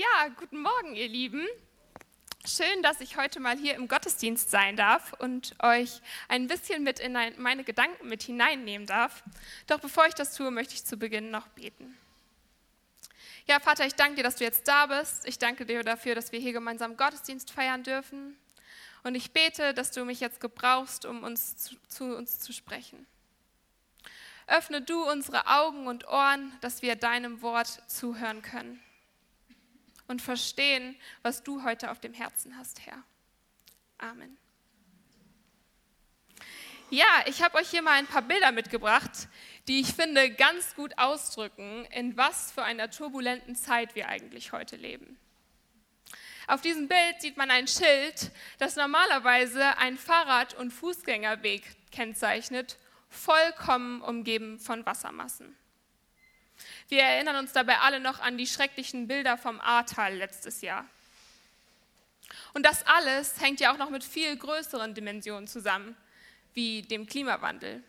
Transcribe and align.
Ja, 0.00 0.28
guten 0.28 0.62
Morgen, 0.62 0.94
ihr 0.94 1.08
Lieben. 1.08 1.46
Schön, 2.46 2.82
dass 2.82 3.02
ich 3.02 3.18
heute 3.18 3.38
mal 3.38 3.58
hier 3.58 3.74
im 3.74 3.86
Gottesdienst 3.86 4.50
sein 4.50 4.74
darf 4.74 5.12
und 5.18 5.54
euch 5.62 6.00
ein 6.26 6.46
bisschen 6.46 6.82
mit 6.82 7.00
in 7.00 7.18
meine 7.36 7.64
Gedanken 7.64 8.08
mit 8.08 8.22
hineinnehmen 8.22 8.86
darf. 8.86 9.22
Doch 9.66 9.78
bevor 9.78 10.06
ich 10.06 10.14
das 10.14 10.34
tue, 10.34 10.50
möchte 10.50 10.72
ich 10.72 10.86
zu 10.86 10.96
Beginn 10.96 11.30
noch 11.30 11.48
beten. 11.48 11.98
Ja, 13.46 13.60
Vater, 13.60 13.84
ich 13.84 13.94
danke 13.94 14.14
dir, 14.14 14.22
dass 14.22 14.36
du 14.36 14.44
jetzt 14.44 14.66
da 14.66 14.86
bist. 14.86 15.28
Ich 15.28 15.38
danke 15.38 15.66
dir 15.66 15.84
dafür, 15.84 16.14
dass 16.14 16.32
wir 16.32 16.40
hier 16.40 16.54
gemeinsam 16.54 16.96
Gottesdienst 16.96 17.50
feiern 17.50 17.82
dürfen. 17.82 18.38
Und 19.02 19.16
ich 19.16 19.32
bete, 19.32 19.74
dass 19.74 19.90
du 19.90 20.06
mich 20.06 20.20
jetzt 20.20 20.40
gebrauchst, 20.40 21.04
um 21.04 21.24
uns 21.24 21.58
zu, 21.58 21.76
zu 21.88 22.16
uns 22.16 22.38
zu 22.38 22.54
sprechen. 22.54 23.06
Öffne 24.46 24.80
du 24.80 25.02
unsere 25.02 25.46
Augen 25.46 25.88
und 25.88 26.08
Ohren, 26.08 26.56
dass 26.62 26.80
wir 26.80 26.96
deinem 26.96 27.42
Wort 27.42 27.82
zuhören 27.86 28.40
können 28.40 28.82
und 30.10 30.20
verstehen, 30.20 30.96
was 31.22 31.42
du 31.42 31.62
heute 31.62 31.90
auf 31.90 32.00
dem 32.00 32.12
Herzen 32.12 32.56
hast, 32.58 32.84
Herr. 32.84 33.02
Amen. 33.98 34.36
Ja, 36.90 37.06
ich 37.26 37.42
habe 37.42 37.58
euch 37.58 37.70
hier 37.70 37.82
mal 37.82 37.92
ein 37.92 38.08
paar 38.08 38.22
Bilder 38.22 38.50
mitgebracht, 38.50 39.28
die 39.68 39.78
ich 39.78 39.94
finde 39.94 40.28
ganz 40.30 40.74
gut 40.74 40.98
ausdrücken, 40.98 41.84
in 41.92 42.16
was 42.16 42.50
für 42.50 42.64
einer 42.64 42.90
turbulenten 42.90 43.54
Zeit 43.54 43.94
wir 43.94 44.08
eigentlich 44.08 44.50
heute 44.50 44.74
leben. 44.74 45.16
Auf 46.48 46.60
diesem 46.60 46.88
Bild 46.88 47.20
sieht 47.20 47.36
man 47.36 47.52
ein 47.52 47.68
Schild, 47.68 48.32
das 48.58 48.74
normalerweise 48.74 49.78
ein 49.78 49.96
Fahrrad- 49.96 50.54
und 50.54 50.72
Fußgängerweg 50.72 51.62
kennzeichnet 51.92 52.76
vollkommen 53.08 54.02
umgeben 54.02 54.58
von 54.58 54.84
Wassermassen. 54.84 55.56
Wir 56.90 57.04
erinnern 57.04 57.36
uns 57.36 57.52
dabei 57.52 57.78
alle 57.78 58.00
noch 58.00 58.18
an 58.18 58.36
die 58.36 58.48
schrecklichen 58.48 59.06
Bilder 59.06 59.38
vom 59.38 59.60
Ahrtal 59.60 60.16
letztes 60.16 60.60
Jahr. 60.60 60.84
Und 62.52 62.66
das 62.66 62.84
alles 62.84 63.40
hängt 63.40 63.60
ja 63.60 63.72
auch 63.72 63.78
noch 63.78 63.90
mit 63.90 64.02
viel 64.02 64.36
größeren 64.36 64.92
Dimensionen 64.92 65.46
zusammen, 65.46 65.96
wie 66.52 66.82
dem 66.82 67.06
Klimawandel. 67.06 67.84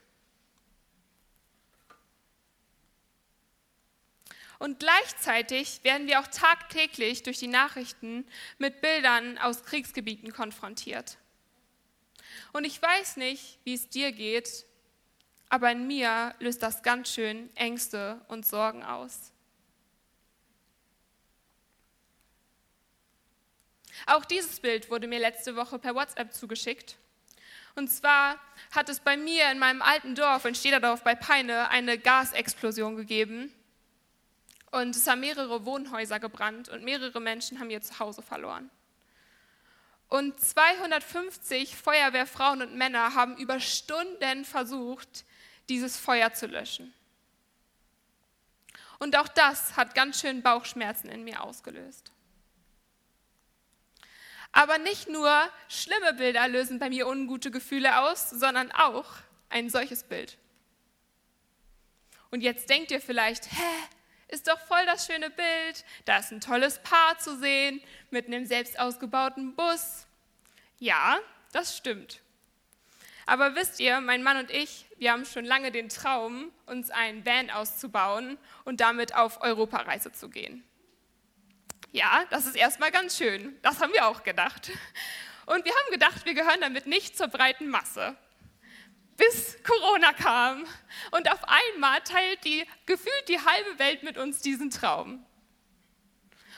Und 4.60 4.80
gleichzeitig 4.80 5.84
werden 5.84 6.06
wir 6.06 6.20
auch 6.20 6.28
tagtäglich 6.28 7.24
durch 7.24 7.40
die 7.40 7.48
Nachrichten 7.48 8.28
mit 8.60 8.82
Bildern 8.82 9.40
aus 9.40 9.64
Kriegsgebieten 9.64 10.32
konfrontiert. 10.32 11.18
Und 12.54 12.66
ich 12.66 12.80
weiß 12.80 13.18
nicht, 13.18 13.58
wie 13.64 13.74
es 13.74 13.90
dir 13.90 14.12
geht, 14.12 14.68
aber 15.52 15.70
in 15.74 15.86
mir 15.86 16.34
löst 16.40 16.64
das 16.64 16.82
ganz 16.82 17.14
schön 17.14 17.54
Ängste 17.58 18.22
und 18.30 18.46
Sorgen 18.46 18.84
aus. 18.84 19.34
Auch 24.06 24.24
dieses 24.24 24.62
Bild 24.62 24.90
wurde 24.90 25.08
mir 25.08 25.20
letzte 25.20 25.58
Woche 25.58 25.78
per 25.78 25.94
WhatsApp 25.94 26.34
zugeschickt. 26.34 26.96
Und 27.76 27.90
zwar 27.90 28.40
hat 28.74 28.88
es 28.88 29.02
bei 29.02 29.18
mir 29.18 29.52
in 29.52 29.60
meinem 29.60 29.82
alten 29.82 30.16
Dorf, 30.16 30.46
in 30.46 30.56
Stederdorf 30.56 31.04
bei 31.04 31.16
Peine, 31.16 31.68
eine 31.68 31.98
Gasexplosion 31.98 32.96
gegeben. 32.96 33.54
Und 34.72 34.96
es 34.96 35.06
haben 35.06 35.20
mehrere 35.20 35.66
Wohnhäuser 35.66 36.22
gebrannt 36.22 36.70
und 36.70 36.86
mehrere 36.86 37.20
Menschen 37.20 37.60
haben 37.60 37.70
ihr 37.70 37.82
Zuhause 37.82 38.22
verloren. 38.22 38.70
Und 40.08 40.40
250 40.40 41.76
Feuerwehrfrauen 41.76 42.62
und 42.62 42.76
Männer 42.76 43.16
haben 43.16 43.36
über 43.36 43.60
Stunden 43.60 44.46
versucht, 44.46 45.26
dieses 45.72 45.98
Feuer 45.98 46.34
zu 46.34 46.48
löschen. 46.48 46.94
Und 49.00 49.18
auch 49.18 49.30
das 49.30 49.78
hat 49.78 49.96
ganz 49.96 50.20
schön 50.20 50.44
Bauchschmerzen 50.44 51.10
in 51.10 51.24
mir 51.24 51.42
ausgelöst. 51.42 52.12
Aber 54.52 54.78
nicht 54.78 55.08
nur 55.08 55.50
schlimme 55.70 56.14
Bilder 56.14 56.50
lösen 56.50 56.78
bei 56.78 56.90
mir 56.90 57.08
ungute 57.08 57.52
Gefühle 57.52 58.02
aus, 58.02 58.30
sondern 58.30 58.70
auch 58.74 59.08
ein 59.50 59.70
solches 59.70 60.04
Bild. 60.04 60.38
Und 62.32 62.42
jetzt 62.42 62.70
denkt 62.70 62.92
ihr 62.92 63.00
vielleicht, 63.00 63.50
hä, 63.50 63.88
ist 64.28 64.50
doch 64.50 64.60
voll 64.60 64.86
das 64.86 65.06
schöne 65.06 65.30
Bild, 65.30 65.86
da 66.04 66.18
ist 66.18 66.32
ein 66.32 66.42
tolles 66.42 66.80
Paar 66.84 67.18
zu 67.18 67.38
sehen 67.40 67.82
mit 68.10 68.28
einem 68.28 68.46
selbst 68.46 68.78
ausgebauten 68.78 69.56
Bus. 69.56 70.06
Ja, 70.80 71.18
das 71.54 71.78
stimmt. 71.78 72.20
Aber 73.26 73.56
wisst 73.56 73.80
ihr, 73.80 74.02
mein 74.02 74.22
Mann 74.22 74.38
und 74.38 74.52
ich, 74.52 74.86
wir 75.02 75.12
haben 75.12 75.26
schon 75.26 75.46
lange 75.46 75.72
den 75.72 75.90
Traum, 75.90 76.52
uns 76.68 76.92
einen 76.92 77.26
Van 77.26 77.50
auszubauen 77.50 78.38
und 78.66 78.82
damit 78.82 79.16
auf 79.16 79.42
Europareise 79.42 80.12
zu 80.12 80.30
gehen. 80.30 80.64
Ja, 81.92 82.24
das 82.30 82.46
ist 82.46 82.56
erstmal 82.56 82.92
ganz 82.92 83.18
schön. 83.18 83.58
Das 83.64 83.80
haben 83.80 83.92
wir 83.94 84.06
auch 84.06 84.22
gedacht. 84.22 84.70
Und 85.48 85.66
wir 85.66 85.72
haben 85.72 85.92
gedacht, 85.92 86.24
wir 86.26 86.36
gehören 86.36 86.62
damit 86.62 86.86
nicht 86.86 87.18
zur 87.18 87.30
breiten 87.30 87.68
Masse. 87.68 88.16
Bis 89.18 89.58
Corona 89.64 90.14
kam 90.14 90.68
und 91.10 91.32
auf 91.32 91.40
einmal 91.46 92.02
teilt 92.02 92.46
die 92.46 92.64
gefühlt 92.86 93.28
die 93.28 93.40
halbe 93.40 93.80
Welt 93.80 94.04
mit 94.04 94.20
uns 94.20 94.42
diesen 94.42 94.70
Traum. 94.70 95.26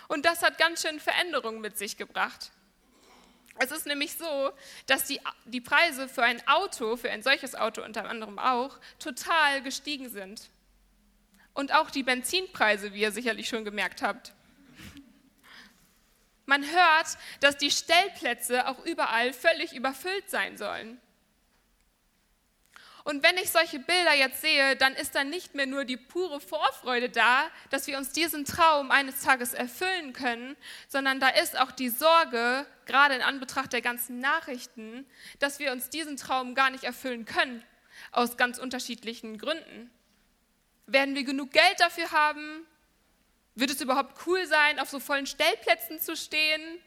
Und 0.09 0.25
das 0.25 0.43
hat 0.43 0.57
ganz 0.57 0.81
schön 0.81 0.99
Veränderungen 0.99 1.61
mit 1.61 1.77
sich 1.77 1.95
gebracht. 1.95 2.51
Es 3.59 3.71
ist 3.71 3.85
nämlich 3.85 4.15
so, 4.15 4.51
dass 4.87 5.05
die, 5.05 5.19
die 5.45 5.61
Preise 5.61 6.09
für 6.09 6.23
ein 6.23 6.45
Auto, 6.47 6.97
für 6.97 7.11
ein 7.11 7.21
solches 7.21 7.55
Auto 7.55 7.83
unter 7.83 8.09
anderem 8.09 8.39
auch, 8.39 8.79
total 8.99 9.61
gestiegen 9.61 10.09
sind. 10.09 10.49
Und 11.53 11.73
auch 11.73 11.91
die 11.91 12.03
Benzinpreise, 12.03 12.93
wie 12.93 13.01
ihr 13.01 13.11
sicherlich 13.11 13.47
schon 13.47 13.63
gemerkt 13.63 14.01
habt. 14.01 14.33
Man 16.45 16.63
hört, 16.63 17.17
dass 17.39 17.57
die 17.57 17.71
Stellplätze 17.71 18.67
auch 18.67 18.83
überall 18.85 19.33
völlig 19.33 19.73
überfüllt 19.73 20.29
sein 20.29 20.57
sollen. 20.57 20.99
Und 23.03 23.21
wenn 23.21 23.35
ich 23.37 23.51
solche 23.51 23.79
Bilder 23.79 24.13
jetzt 24.13 24.41
sehe, 24.41 24.77
dann 24.77 24.93
ist 24.93 25.13
da 25.13 25.25
nicht 25.25 25.55
mehr 25.55 25.65
nur 25.65 25.83
die 25.83 25.97
pure 25.97 26.39
Vorfreude 26.39 27.09
da, 27.09 27.49
dass 27.69 27.87
wir 27.87 27.97
uns 27.97 28.11
diesen 28.13 28.45
Traum 28.45 28.91
eines 28.91 29.21
Tages 29.21 29.53
erfüllen 29.53 30.13
können, 30.13 30.55
sondern 30.87 31.19
da 31.19 31.27
ist 31.27 31.59
auch 31.59 31.71
die 31.71 31.89
Sorge, 31.89 32.65
gerade 32.85 33.15
in 33.15 33.21
Anbetracht 33.21 33.73
der 33.73 33.81
ganzen 33.81 34.19
Nachrichten, 34.19 35.05
dass 35.39 35.59
wir 35.59 35.73
uns 35.73 35.89
diesen 35.89 36.15
Traum 36.15 36.55
gar 36.55 36.69
nicht 36.69 36.85
erfüllen 36.85 37.25
können, 37.25 37.61
aus 38.13 38.37
ganz 38.37 38.57
unterschiedlichen 38.57 39.37
Gründen. 39.37 39.91
Werden 40.85 41.15
wir 41.15 41.25
genug 41.25 41.51
Geld 41.51 41.79
dafür 41.79 42.11
haben? 42.11 42.65
Wird 43.55 43.71
es 43.71 43.81
überhaupt 43.81 44.25
cool 44.25 44.45
sein, 44.47 44.79
auf 44.79 44.89
so 44.89 45.01
vollen 45.01 45.27
Stellplätzen 45.27 45.99
zu 45.99 46.15
stehen? 46.15 46.79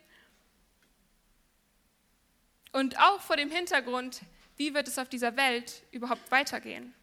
Und 2.73 2.99
auch 2.99 3.21
vor 3.21 3.37
dem 3.37 3.51
Hintergrund, 3.51 4.21
wie 4.57 4.75
wird 4.75 4.89
es 4.89 4.99
auf 4.99 5.09
dieser 5.09 5.37
Welt 5.37 5.83
überhaupt 5.91 6.31
weitergehen? 6.31 6.95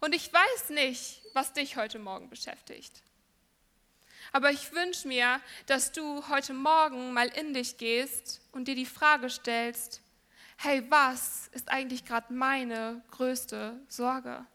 Und 0.00 0.14
ich 0.14 0.32
weiß 0.32 0.70
nicht, 0.70 1.22
was 1.32 1.52
dich 1.52 1.76
heute 1.76 1.98
Morgen 1.98 2.28
beschäftigt. 2.28 3.02
Aber 4.32 4.50
ich 4.50 4.72
wünsche 4.72 5.06
mir, 5.06 5.40
dass 5.66 5.92
du 5.92 6.26
heute 6.28 6.54
Morgen 6.54 7.12
mal 7.12 7.28
in 7.28 7.54
dich 7.54 7.76
gehst 7.76 8.40
und 8.50 8.66
dir 8.66 8.74
die 8.74 8.86
Frage 8.86 9.28
stellst, 9.30 10.00
hey, 10.56 10.82
was 10.88 11.48
ist 11.52 11.68
eigentlich 11.68 12.04
gerade 12.04 12.32
meine 12.32 13.02
größte 13.10 13.78
Sorge? 13.88 14.46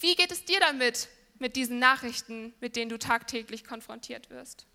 Wie 0.00 0.14
geht 0.14 0.30
es 0.30 0.44
dir 0.44 0.60
damit, 0.60 1.08
mit 1.40 1.56
diesen 1.56 1.78
Nachrichten, 1.78 2.54
mit 2.60 2.76
denen 2.76 2.88
du 2.88 2.98
tagtäglich 2.98 3.64
konfrontiert 3.64 4.30
wirst? 4.30 4.66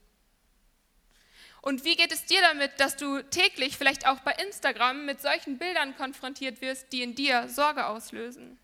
Und 1.61 1.85
wie 1.85 1.95
geht 1.95 2.11
es 2.11 2.25
dir 2.25 2.41
damit, 2.41 2.79
dass 2.79 2.97
du 2.97 3.21
täglich, 3.21 3.77
vielleicht 3.77 4.05
auch 4.05 4.19
bei 4.19 4.33
Instagram, 4.33 5.05
mit 5.05 5.21
solchen 5.21 5.57
Bildern 5.57 5.95
konfrontiert 5.95 6.59
wirst, 6.61 6.91
die 6.91 7.03
in 7.03 7.15
dir 7.15 7.47
Sorge 7.47 7.85
auslösen? 7.87 8.59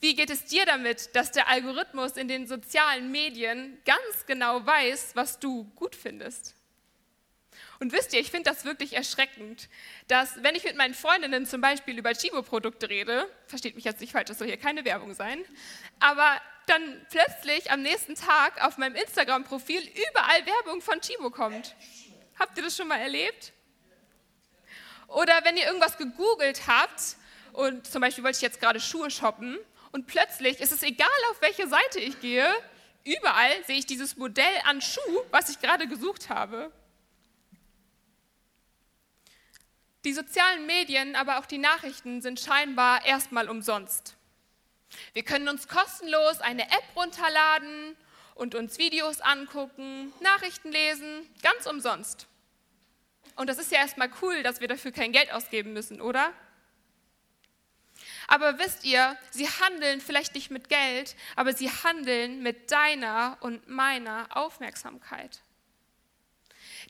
Wie 0.00 0.14
geht 0.14 0.28
es 0.28 0.44
dir 0.44 0.66
damit, 0.66 1.16
dass 1.16 1.32
der 1.32 1.48
Algorithmus 1.48 2.18
in 2.18 2.28
den 2.28 2.46
sozialen 2.46 3.10
Medien 3.10 3.78
ganz 3.86 4.26
genau 4.26 4.66
weiß, 4.66 5.16
was 5.16 5.38
du 5.38 5.64
gut 5.76 5.96
findest? 5.96 6.54
Und 7.84 7.92
wisst 7.92 8.14
ihr, 8.14 8.20
ich 8.20 8.30
finde 8.30 8.50
das 8.50 8.64
wirklich 8.64 8.94
erschreckend, 8.94 9.68
dass 10.08 10.42
wenn 10.42 10.54
ich 10.54 10.64
mit 10.64 10.74
meinen 10.74 10.94
Freundinnen 10.94 11.44
zum 11.44 11.60
Beispiel 11.60 11.98
über 11.98 12.14
Chibo-Produkte 12.14 12.88
rede, 12.88 13.28
versteht 13.46 13.74
mich 13.74 13.84
jetzt 13.84 14.00
nicht 14.00 14.12
falsch, 14.12 14.28
das 14.28 14.38
soll 14.38 14.46
hier 14.46 14.56
keine 14.56 14.86
Werbung 14.86 15.12
sein, 15.12 15.44
aber 16.00 16.40
dann 16.64 17.06
plötzlich 17.10 17.70
am 17.70 17.82
nächsten 17.82 18.14
Tag 18.14 18.64
auf 18.64 18.78
meinem 18.78 18.94
Instagram-Profil 18.94 19.82
überall 19.82 20.46
Werbung 20.46 20.80
von 20.80 20.98
Chibo 21.02 21.28
kommt. 21.28 21.76
Habt 22.38 22.56
ihr 22.56 22.64
das 22.64 22.74
schon 22.74 22.88
mal 22.88 22.96
erlebt? 22.96 23.52
Oder 25.08 25.44
wenn 25.44 25.58
ihr 25.58 25.66
irgendwas 25.66 25.98
gegoogelt 25.98 26.66
habt 26.66 27.16
und 27.52 27.86
zum 27.86 28.00
Beispiel 28.00 28.24
wollte 28.24 28.36
ich 28.36 28.42
jetzt 28.42 28.60
gerade 28.60 28.80
Schuhe 28.80 29.10
shoppen 29.10 29.58
und 29.92 30.06
plötzlich 30.06 30.58
ist 30.60 30.72
es 30.72 30.82
egal, 30.82 31.06
auf 31.32 31.42
welche 31.42 31.68
Seite 31.68 32.00
ich 32.00 32.18
gehe, 32.22 32.50
überall 33.04 33.52
sehe 33.66 33.76
ich 33.76 33.84
dieses 33.84 34.16
Modell 34.16 34.54
an 34.64 34.80
Schuh, 34.80 35.20
was 35.30 35.50
ich 35.50 35.60
gerade 35.60 35.86
gesucht 35.86 36.30
habe. 36.30 36.72
Die 40.04 40.12
sozialen 40.12 40.66
Medien, 40.66 41.16
aber 41.16 41.38
auch 41.38 41.46
die 41.46 41.58
Nachrichten 41.58 42.20
sind 42.20 42.38
scheinbar 42.38 43.06
erstmal 43.06 43.48
umsonst. 43.48 44.16
Wir 45.14 45.24
können 45.24 45.48
uns 45.48 45.66
kostenlos 45.66 46.40
eine 46.40 46.64
App 46.64 46.84
runterladen 46.94 47.96
und 48.34 48.54
uns 48.54 48.78
Videos 48.78 49.20
angucken, 49.20 50.12
Nachrichten 50.20 50.70
lesen, 50.70 51.28
ganz 51.42 51.66
umsonst. 51.66 52.26
Und 53.36 53.48
das 53.48 53.58
ist 53.58 53.72
ja 53.72 53.78
erstmal 53.78 54.10
cool, 54.20 54.42
dass 54.42 54.60
wir 54.60 54.68
dafür 54.68 54.92
kein 54.92 55.12
Geld 55.12 55.32
ausgeben 55.32 55.72
müssen, 55.72 56.00
oder? 56.00 56.32
Aber 58.26 58.58
wisst 58.58 58.84
ihr, 58.84 59.16
sie 59.30 59.48
handeln 59.48 60.00
vielleicht 60.00 60.34
nicht 60.34 60.50
mit 60.50 60.68
Geld, 60.68 61.16
aber 61.36 61.52
sie 61.52 61.70
handeln 61.70 62.42
mit 62.42 62.70
deiner 62.70 63.38
und 63.40 63.68
meiner 63.68 64.28
Aufmerksamkeit. 64.36 65.40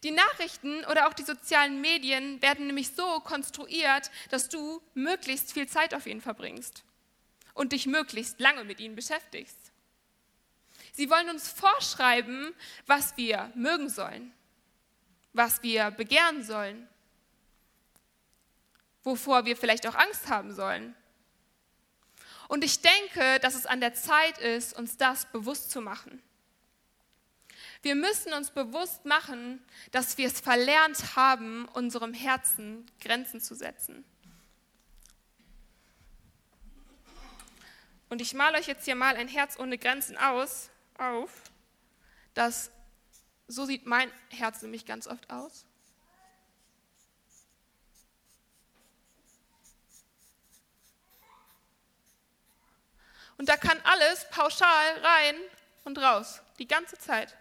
Die 0.04 0.10
Nachrichten 0.10 0.84
oder 0.84 1.08
auch 1.08 1.14
die 1.14 1.22
sozialen 1.22 1.80
Medien 1.80 2.40
werden 2.42 2.66
nämlich 2.66 2.94
so 2.94 3.20
konstruiert, 3.20 4.10
dass 4.28 4.50
du 4.50 4.82
möglichst 4.92 5.52
viel 5.52 5.66
Zeit 5.66 5.94
auf 5.94 6.06
ihnen 6.06 6.20
verbringst 6.20 6.84
und 7.54 7.72
dich 7.72 7.86
möglichst 7.86 8.38
lange 8.38 8.64
mit 8.64 8.80
ihnen 8.80 8.96
beschäftigst. 8.96 9.72
Sie 10.92 11.08
wollen 11.08 11.30
uns 11.30 11.48
vorschreiben, 11.48 12.54
was 12.86 13.16
wir 13.16 13.50
mögen 13.54 13.88
sollen, 13.88 14.34
was 15.32 15.62
wir 15.62 15.90
begehren 15.90 16.44
sollen, 16.44 16.86
wovor 19.04 19.46
wir 19.46 19.56
vielleicht 19.56 19.86
auch 19.86 19.94
Angst 19.94 20.28
haben 20.28 20.52
sollen. 20.52 20.94
Und 22.48 22.62
ich 22.62 22.82
denke, 22.82 23.40
dass 23.40 23.54
es 23.54 23.64
an 23.64 23.80
der 23.80 23.94
Zeit 23.94 24.36
ist, 24.36 24.76
uns 24.76 24.98
das 24.98 25.24
bewusst 25.32 25.70
zu 25.70 25.80
machen. 25.80 26.22
Wir 27.84 27.94
müssen 27.94 28.32
uns 28.32 28.50
bewusst 28.50 29.04
machen, 29.04 29.62
dass 29.90 30.16
wir 30.16 30.26
es 30.26 30.40
verlernt 30.40 31.16
haben, 31.16 31.68
unserem 31.74 32.14
Herzen 32.14 32.90
Grenzen 32.98 33.42
zu 33.42 33.54
setzen. 33.54 34.06
Und 38.08 38.22
ich 38.22 38.32
male 38.32 38.56
euch 38.56 38.68
jetzt 38.68 38.86
hier 38.86 38.94
mal 38.94 39.16
ein 39.16 39.28
Herz 39.28 39.58
ohne 39.58 39.76
Grenzen 39.76 40.16
aus, 40.16 40.70
auf. 40.96 41.30
Das, 42.32 42.70
so 43.48 43.66
sieht 43.66 43.84
mein 43.84 44.10
Herz 44.30 44.62
nämlich 44.62 44.86
ganz 44.86 45.06
oft 45.06 45.30
aus. 45.30 45.66
Und 53.36 53.50
da 53.50 53.58
kann 53.58 53.78
alles 53.82 54.26
pauschal 54.30 54.98
rein 55.02 55.36
und 55.84 55.98
raus, 55.98 56.40
die 56.58 56.66
ganze 56.66 56.96
Zeit. 56.96 57.36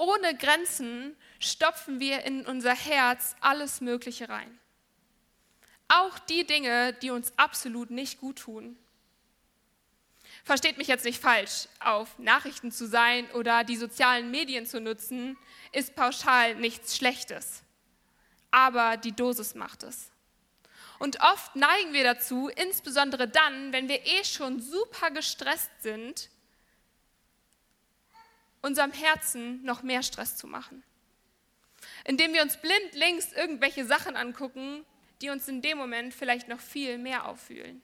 Ohne 0.00 0.34
Grenzen 0.34 1.14
stopfen 1.40 2.00
wir 2.00 2.24
in 2.24 2.46
unser 2.46 2.74
Herz 2.74 3.36
alles 3.42 3.82
Mögliche 3.82 4.30
rein. 4.30 4.58
Auch 5.88 6.18
die 6.20 6.46
Dinge, 6.46 6.94
die 6.94 7.10
uns 7.10 7.34
absolut 7.36 7.90
nicht 7.90 8.18
gut 8.18 8.38
tun. 8.38 8.78
Versteht 10.42 10.78
mich 10.78 10.88
jetzt 10.88 11.04
nicht 11.04 11.20
falsch, 11.20 11.68
auf 11.80 12.18
Nachrichten 12.18 12.72
zu 12.72 12.86
sein 12.86 13.30
oder 13.32 13.62
die 13.62 13.76
sozialen 13.76 14.30
Medien 14.30 14.64
zu 14.64 14.80
nutzen, 14.80 15.36
ist 15.70 15.94
pauschal 15.94 16.54
nichts 16.54 16.96
Schlechtes. 16.96 17.62
Aber 18.50 18.96
die 18.96 19.12
Dosis 19.12 19.54
macht 19.54 19.82
es. 19.82 20.10
Und 20.98 21.20
oft 21.20 21.56
neigen 21.56 21.92
wir 21.92 22.04
dazu, 22.04 22.48
insbesondere 22.48 23.28
dann, 23.28 23.74
wenn 23.74 23.90
wir 23.90 24.06
eh 24.06 24.24
schon 24.24 24.62
super 24.62 25.10
gestresst 25.10 25.70
sind, 25.82 26.30
unserem 28.62 28.92
Herzen 28.92 29.62
noch 29.64 29.82
mehr 29.82 30.02
Stress 30.02 30.36
zu 30.36 30.46
machen. 30.46 30.82
Indem 32.04 32.32
wir 32.32 32.42
uns 32.42 32.56
blind 32.56 32.94
links 32.94 33.32
irgendwelche 33.32 33.84
Sachen 33.86 34.16
angucken, 34.16 34.84
die 35.20 35.30
uns 35.30 35.48
in 35.48 35.62
dem 35.62 35.78
Moment 35.78 36.14
vielleicht 36.14 36.48
noch 36.48 36.60
viel 36.60 36.98
mehr 36.98 37.26
auffühlen. 37.26 37.82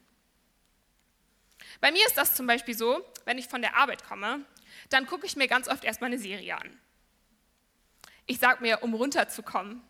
Bei 1.81 1.91
mir 1.91 2.05
ist 2.05 2.17
das 2.17 2.35
zum 2.35 2.47
Beispiel 2.47 2.75
so, 2.75 3.05
wenn 3.25 3.37
ich 3.37 3.47
von 3.47 3.61
der 3.61 3.75
Arbeit 3.75 4.03
komme, 4.03 4.45
dann 4.89 5.05
gucke 5.05 5.25
ich 5.25 5.35
mir 5.35 5.47
ganz 5.47 5.67
oft 5.67 5.83
erstmal 5.83 6.09
eine 6.09 6.19
Serie 6.19 6.57
an. 6.57 6.79
Ich 8.25 8.39
sage 8.39 8.61
mir, 8.61 8.83
um 8.83 8.93
runterzukommen, 8.93 9.81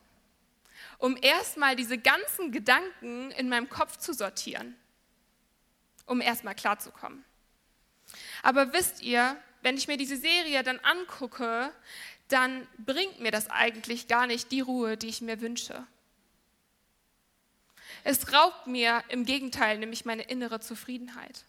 um 0.98 1.18
erstmal 1.22 1.76
diese 1.76 1.98
ganzen 1.98 2.52
Gedanken 2.52 3.32
in 3.32 3.50
meinem 3.50 3.70
Kopf 3.70 3.98
zu 3.98 4.14
sortieren, 4.14 4.76
um 6.06 6.22
erstmal 6.22 6.56
klarzukommen. 6.56 7.24
Aber 8.44 8.74
wisst 8.74 9.02
ihr, 9.02 9.38
wenn 9.62 9.78
ich 9.78 9.88
mir 9.88 9.98
diese 9.98 10.18
Serie 10.18 10.64
dann 10.64 10.80
angucke, 10.80 11.72
dann 12.28 12.68
bringt 12.78 13.20
mir 13.20 13.32
das 13.32 13.50
eigentlich 13.50 14.08
gar 14.08 14.28
nicht 14.28 14.52
die 14.52 14.62
Ruhe, 14.62 14.98
die 14.98 15.08
ich 15.08 15.22
mir 15.22 15.42
wünsche. 15.42 15.86
Es 18.04 18.32
raubt 18.32 18.68
mir 18.68 19.04
im 19.10 19.26
Gegenteil 19.26 19.78
nämlich 19.80 20.06
meine 20.06 20.24
innere 20.24 20.60
Zufriedenheit. 20.60 21.46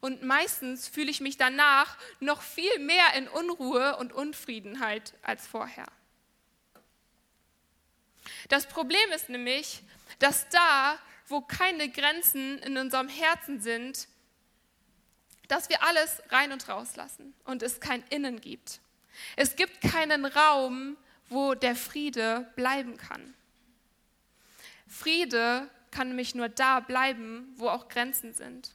Und 0.00 0.22
meistens 0.22 0.88
fühle 0.88 1.10
ich 1.10 1.20
mich 1.20 1.36
danach 1.36 1.96
noch 2.20 2.42
viel 2.42 2.78
mehr 2.78 3.14
in 3.16 3.28
Unruhe 3.28 3.96
und 3.96 4.12
Unfriedenheit 4.12 5.14
als 5.22 5.46
vorher. 5.46 5.86
Das 8.48 8.66
Problem 8.66 9.10
ist 9.14 9.28
nämlich, 9.28 9.82
dass 10.18 10.48
da, 10.50 10.98
wo 11.28 11.40
keine 11.40 11.88
Grenzen 11.90 12.58
in 12.58 12.76
unserem 12.76 13.08
Herzen 13.08 13.60
sind, 13.60 14.08
dass 15.52 15.68
wir 15.68 15.82
alles 15.82 16.22
rein 16.30 16.50
und 16.50 16.66
raus 16.66 16.96
lassen 16.96 17.34
und 17.44 17.62
es 17.62 17.78
kein 17.78 18.02
Innen 18.08 18.40
gibt. 18.40 18.80
Es 19.36 19.54
gibt 19.54 19.82
keinen 19.82 20.24
Raum, 20.24 20.96
wo 21.28 21.54
der 21.54 21.76
Friede 21.76 22.50
bleiben 22.56 22.96
kann. 22.96 23.34
Friede 24.88 25.68
kann 25.90 26.08
nämlich 26.08 26.34
nur 26.34 26.48
da 26.48 26.80
bleiben, 26.80 27.52
wo 27.56 27.68
auch 27.68 27.90
Grenzen 27.90 28.32
sind. 28.32 28.70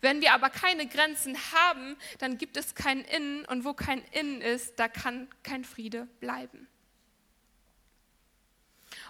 Wenn 0.00 0.22
wir 0.22 0.32
aber 0.32 0.48
keine 0.48 0.86
Grenzen 0.86 1.36
haben, 1.52 1.98
dann 2.20 2.38
gibt 2.38 2.56
es 2.56 2.74
kein 2.74 3.02
Innen 3.02 3.44
und 3.44 3.66
wo 3.66 3.74
kein 3.74 4.02
Innen 4.12 4.40
ist, 4.40 4.78
da 4.78 4.88
kann 4.88 5.28
kein 5.42 5.62
Friede 5.62 6.08
bleiben. 6.20 6.68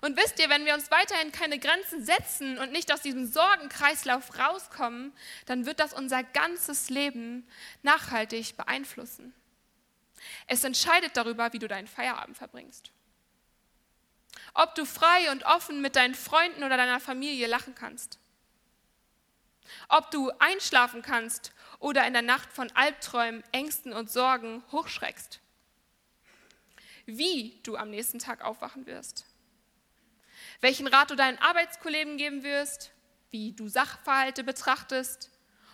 Und 0.01 0.17
wisst 0.17 0.39
ihr, 0.39 0.51
wenn 0.51 0.65
wir 0.65 0.75
uns 0.75 0.91
weiterhin 0.91 1.33
keine 1.33 1.59
Grenzen 1.59 2.05
setzen 2.05 2.59
und 2.59 2.73
nicht 2.73 2.93
aus 2.93 3.01
diesem 3.01 3.27
Sorgenkreislauf 3.27 4.39
rauskommen, 4.39 5.13
dann 5.47 5.67
wird 5.67 5.81
das 5.81 5.93
unser 5.93 6.23
ganzes 6.23 6.91
Leben 6.91 7.47
nachhaltig 7.83 8.57
beeinflussen. 8.57 9.35
Es 10.47 10.65
entscheidet 10.65 11.17
darüber, 11.17 11.53
wie 11.53 11.59
du 11.59 11.69
deinen 11.69 11.87
Feierabend 11.87 12.37
verbringst. 12.37 12.91
Ob 14.55 14.75
du 14.75 14.85
frei 14.85 15.31
und 15.31 15.45
offen 15.45 15.81
mit 15.81 15.97
deinen 15.97 16.15
Freunden 16.15 16.63
oder 16.63 16.77
deiner 16.77 17.01
Familie 17.01 17.47
lachen 17.47 17.75
kannst. 17.75 18.19
Ob 19.89 20.11
du 20.11 20.31
einschlafen 20.39 21.03
kannst 21.03 21.53
oder 21.79 22.07
in 22.07 22.13
der 22.13 22.23
Nacht 22.23 22.53
von 22.53 22.71
Albträumen, 22.73 23.43
Ängsten 23.53 23.93
und 23.93 24.11
Sorgen 24.11 24.63
hochschreckst. 24.73 25.41
Wie 27.07 27.61
du 27.63 27.77
am 27.77 27.91
nächsten 27.91 28.19
Tag 28.19 28.43
aufwachen 28.43 28.87
wirst 28.87 29.27
welchen 30.61 30.87
Rat 30.87 31.11
du 31.11 31.17
deinen 31.17 31.39
Arbeitskollegen 31.39 32.17
geben 32.17 32.43
wirst, 32.43 32.93
wie 33.31 33.53
du 33.53 33.69
Sachverhalte 33.69 34.45
betrachtest 34.45 35.31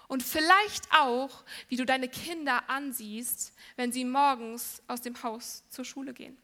und 0.08 0.22
vielleicht 0.22 0.92
auch, 0.92 1.44
wie 1.68 1.76
du 1.76 1.86
deine 1.86 2.08
Kinder 2.08 2.68
ansiehst, 2.68 3.54
wenn 3.76 3.92
sie 3.92 4.04
morgens 4.04 4.82
aus 4.86 5.00
dem 5.00 5.22
Haus 5.22 5.64
zur 5.70 5.84
Schule 5.84 6.12
gehen. 6.12 6.36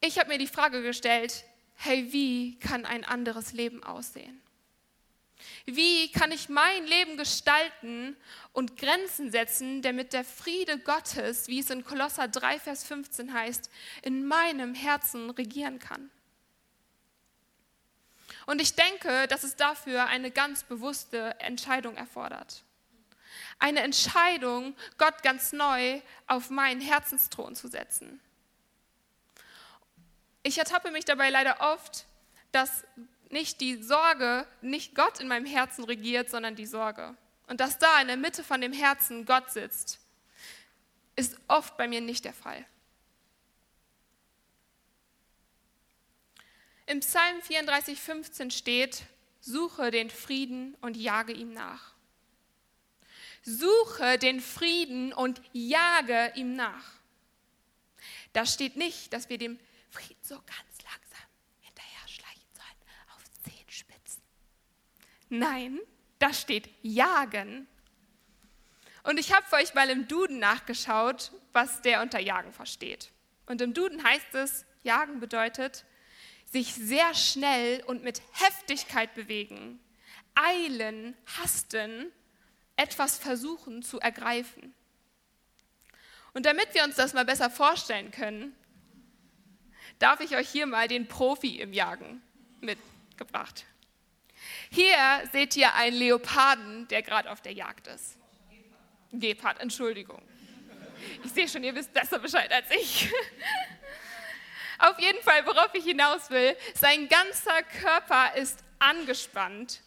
Ich 0.00 0.18
habe 0.18 0.28
mir 0.28 0.38
die 0.38 0.46
Frage 0.46 0.82
gestellt, 0.82 1.44
hey, 1.74 2.12
wie 2.12 2.58
kann 2.58 2.84
ein 2.84 3.04
anderes 3.04 3.52
Leben 3.52 3.82
aussehen? 3.82 4.40
Wie 5.66 6.10
kann 6.12 6.32
ich 6.32 6.48
mein 6.48 6.86
Leben 6.86 7.16
gestalten 7.16 8.16
und 8.52 8.76
Grenzen 8.76 9.30
setzen, 9.30 9.82
damit 9.82 10.12
der 10.12 10.24
Friede 10.24 10.78
Gottes, 10.78 11.48
wie 11.48 11.60
es 11.60 11.70
in 11.70 11.84
Kolosser 11.84 12.28
3, 12.28 12.58
Vers 12.58 12.84
15 12.84 13.32
heißt, 13.32 13.70
in 14.02 14.26
meinem 14.26 14.74
Herzen 14.74 15.30
regieren 15.30 15.78
kann? 15.78 16.10
Und 18.46 18.62
ich 18.62 18.74
denke, 18.74 19.28
dass 19.28 19.42
es 19.42 19.56
dafür 19.56 20.06
eine 20.06 20.30
ganz 20.30 20.64
bewusste 20.64 21.38
Entscheidung 21.38 21.96
erfordert. 21.96 22.64
Eine 23.58 23.80
Entscheidung, 23.80 24.74
Gott 24.96 25.22
ganz 25.22 25.52
neu 25.52 26.00
auf 26.26 26.48
meinen 26.48 26.80
Herzensthron 26.80 27.54
zu 27.54 27.68
setzen. 27.68 28.20
Ich 30.42 30.56
ertappe 30.56 30.90
mich 30.90 31.04
dabei 31.04 31.28
leider 31.28 31.60
oft, 31.60 32.06
dass 32.52 32.84
nicht 33.30 33.60
die 33.60 33.82
Sorge, 33.82 34.46
nicht 34.60 34.94
Gott 34.94 35.20
in 35.20 35.28
meinem 35.28 35.46
Herzen 35.46 35.84
regiert, 35.84 36.30
sondern 36.30 36.56
die 36.56 36.66
Sorge. 36.66 37.16
Und 37.46 37.60
dass 37.60 37.78
da 37.78 38.00
in 38.00 38.08
der 38.08 38.16
Mitte 38.16 38.44
von 38.44 38.60
dem 38.60 38.72
Herzen 38.72 39.24
Gott 39.24 39.50
sitzt, 39.50 39.98
ist 41.16 41.36
oft 41.48 41.76
bei 41.76 41.88
mir 41.88 42.00
nicht 42.00 42.24
der 42.24 42.32
Fall. 42.32 42.64
Im 46.86 47.00
Psalm 47.00 47.42
34, 47.42 48.00
15 48.00 48.50
steht, 48.50 49.02
suche 49.40 49.90
den 49.90 50.10
Frieden 50.10 50.74
und 50.80 50.96
jage 50.96 51.32
ihm 51.32 51.52
nach. 51.52 51.94
Suche 53.42 54.18
den 54.18 54.40
Frieden 54.40 55.12
und 55.12 55.40
jage 55.52 56.32
ihm 56.34 56.54
nach. 56.54 56.92
Da 58.32 58.46
steht 58.46 58.76
nicht, 58.76 59.12
dass 59.12 59.28
wir 59.28 59.38
dem 59.38 59.58
Frieden 59.90 60.22
so 60.22 60.36
ganz 60.36 60.67
Nein, 65.28 65.78
da 66.18 66.32
steht 66.32 66.68
jagen. 66.82 67.66
Und 69.02 69.18
ich 69.18 69.32
habe 69.32 69.46
für 69.46 69.56
euch 69.56 69.74
mal 69.74 69.88
im 69.90 70.08
Duden 70.08 70.38
nachgeschaut, 70.38 71.32
was 71.52 71.82
der 71.82 72.02
unter 72.02 72.20
Jagen 72.20 72.52
versteht. 72.52 73.10
Und 73.46 73.60
im 73.60 73.72
Duden 73.72 74.04
heißt 74.04 74.34
es, 74.34 74.66
Jagen 74.82 75.20
bedeutet, 75.20 75.84
sich 76.44 76.74
sehr 76.74 77.14
schnell 77.14 77.82
und 77.84 78.02
mit 78.02 78.22
Heftigkeit 78.32 79.14
bewegen, 79.14 79.80
eilen, 80.34 81.16
hasten, 81.38 82.12
etwas 82.76 83.18
versuchen 83.18 83.82
zu 83.82 83.98
ergreifen. 84.00 84.74
Und 86.32 86.46
damit 86.46 86.72
wir 86.74 86.84
uns 86.84 86.96
das 86.96 87.14
mal 87.14 87.24
besser 87.24 87.50
vorstellen 87.50 88.10
können, 88.10 88.54
darf 89.98 90.20
ich 90.20 90.36
euch 90.36 90.48
hier 90.48 90.66
mal 90.66 90.86
den 90.86 91.08
Profi 91.08 91.60
im 91.60 91.72
Jagen 91.72 92.22
mitgebracht. 92.60 93.64
Hier 94.70 95.28
seht 95.32 95.56
ihr 95.56 95.74
einen 95.74 95.96
Leoparden, 95.96 96.88
der 96.88 97.02
gerade 97.02 97.30
auf 97.30 97.40
der 97.40 97.52
Jagd 97.52 97.86
ist. 97.86 98.16
Gepard, 99.12 99.60
Entschuldigung. 99.60 100.22
Ich 101.24 101.32
sehe 101.32 101.48
schon, 101.48 101.64
ihr 101.64 101.74
wisst 101.74 101.92
besser 101.92 102.18
Bescheid 102.18 102.52
als 102.52 102.70
ich. 102.70 103.10
Auf 104.78 104.98
jeden 105.00 105.22
Fall, 105.22 105.44
worauf 105.46 105.74
ich 105.74 105.84
hinaus 105.84 106.30
will, 106.30 106.56
sein 106.74 107.08
ganzer 107.08 107.62
Körper 107.80 108.34
ist 108.36 108.62
angespannt 108.78 109.80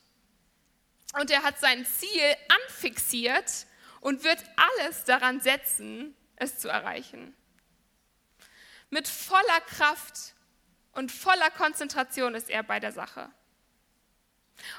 und 1.19 1.31
er 1.31 1.43
hat 1.43 1.59
sein 1.59 1.85
Ziel 1.85 2.35
anfixiert 2.49 3.67
und 4.01 4.23
wird 4.23 4.43
alles 4.57 5.05
daran 5.05 5.39
setzen, 5.39 6.15
es 6.35 6.59
zu 6.59 6.67
erreichen. 6.67 7.35
Mit 8.89 9.07
voller 9.07 9.61
Kraft 9.67 10.33
und 10.91 11.11
voller 11.11 11.51
Konzentration 11.51 12.35
ist 12.35 12.49
er 12.49 12.63
bei 12.63 12.79
der 12.79 12.91
Sache. 12.91 13.31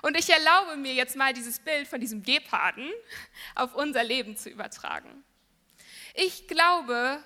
Und 0.02 0.16
ich 0.18 0.30
erlaube 0.30 0.76
mir 0.76 0.94
jetzt 0.94 1.16
mal 1.16 1.32
dieses 1.32 1.58
Bild 1.58 1.88
von 1.88 2.00
diesem 2.00 2.22
Geparden 2.22 2.90
auf 3.54 3.74
unser 3.74 4.04
Leben 4.04 4.36
zu 4.36 4.48
übertragen. 4.48 5.24
Ich 6.14 6.46
glaube, 6.48 7.22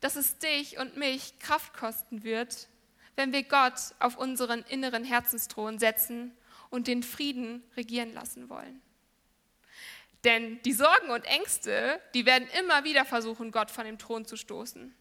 dass 0.00 0.16
es 0.16 0.38
dich 0.38 0.78
und 0.78 0.96
mich 0.96 1.38
Kraft 1.38 1.74
kosten 1.74 2.24
wird, 2.24 2.68
wenn 3.16 3.32
wir 3.32 3.42
Gott 3.42 3.74
auf 3.98 4.16
unseren 4.16 4.62
inneren 4.62 5.04
Herzensthron 5.04 5.78
setzen 5.78 6.36
und 6.70 6.86
den 6.86 7.02
Frieden 7.02 7.62
regieren 7.76 8.12
lassen 8.12 8.48
wollen. 8.48 8.80
Denn 10.24 10.62
die 10.62 10.72
Sorgen 10.72 11.10
und 11.10 11.24
Ängste, 11.24 12.00
die 12.14 12.26
werden 12.26 12.48
immer 12.58 12.84
wieder 12.84 13.04
versuchen, 13.04 13.50
Gott 13.50 13.70
von 13.70 13.84
dem 13.84 13.98
Thron 13.98 14.24
zu 14.24 14.36
stoßen. 14.36 14.94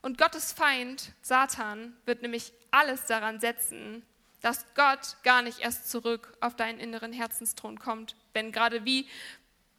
Und 0.00 0.16
Gottes 0.16 0.52
Feind, 0.52 1.12
Satan, 1.22 1.96
wird 2.04 2.22
nämlich 2.22 2.52
alles 2.70 3.06
daran 3.06 3.40
setzen, 3.40 4.06
dass 4.40 4.64
Gott 4.74 5.16
gar 5.22 5.42
nicht 5.42 5.60
erst 5.60 5.90
zurück 5.90 6.36
auf 6.40 6.56
deinen 6.56 6.78
inneren 6.78 7.12
Herzensthron 7.12 7.78
kommt, 7.78 8.16
wenn 8.32 8.52
gerade 8.52 8.84
wie 8.84 9.08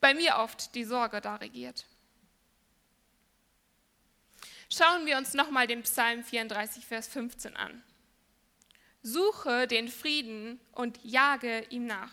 bei 0.01 0.13
mir 0.13 0.37
oft 0.37 0.75
die 0.75 0.83
Sorge 0.83 1.21
da 1.21 1.35
regiert. 1.35 1.85
Schauen 4.71 5.05
wir 5.05 5.17
uns 5.17 5.33
nochmal 5.33 5.67
den 5.67 5.81
Psalm 5.81 6.23
34, 6.23 6.85
Vers 6.85 7.07
15 7.07 7.55
an. 7.55 7.83
Suche 9.01 9.65
den 9.65 9.87
Frieden 9.87 10.59
und 10.73 10.99
jage 11.03 11.65
ihm 11.69 11.85
nach. 11.87 12.11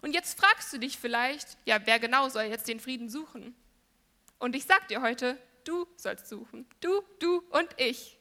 Und 0.00 0.14
jetzt 0.14 0.38
fragst 0.38 0.72
du 0.72 0.78
dich 0.78 0.98
vielleicht, 0.98 1.56
ja, 1.64 1.86
wer 1.86 2.00
genau 2.00 2.28
soll 2.28 2.44
jetzt 2.44 2.66
den 2.66 2.80
Frieden 2.80 3.08
suchen? 3.08 3.54
Und 4.38 4.56
ich 4.56 4.64
sag 4.64 4.88
dir 4.88 5.00
heute, 5.02 5.38
du 5.64 5.86
sollst 5.96 6.28
suchen. 6.28 6.66
Du, 6.80 7.02
du 7.20 7.38
und 7.50 7.68
ich. 7.76 8.18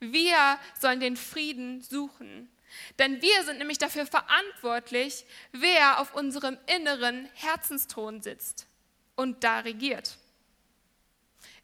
Wir 0.00 0.58
sollen 0.78 1.00
den 1.00 1.16
Frieden 1.16 1.82
suchen. 1.82 2.50
Denn 2.98 3.22
wir 3.22 3.44
sind 3.44 3.58
nämlich 3.58 3.78
dafür 3.78 4.06
verantwortlich, 4.06 5.24
wer 5.52 6.00
auf 6.00 6.14
unserem 6.14 6.58
inneren 6.66 7.28
Herzensthron 7.34 8.22
sitzt 8.22 8.66
und 9.14 9.44
da 9.44 9.60
regiert. 9.60 10.18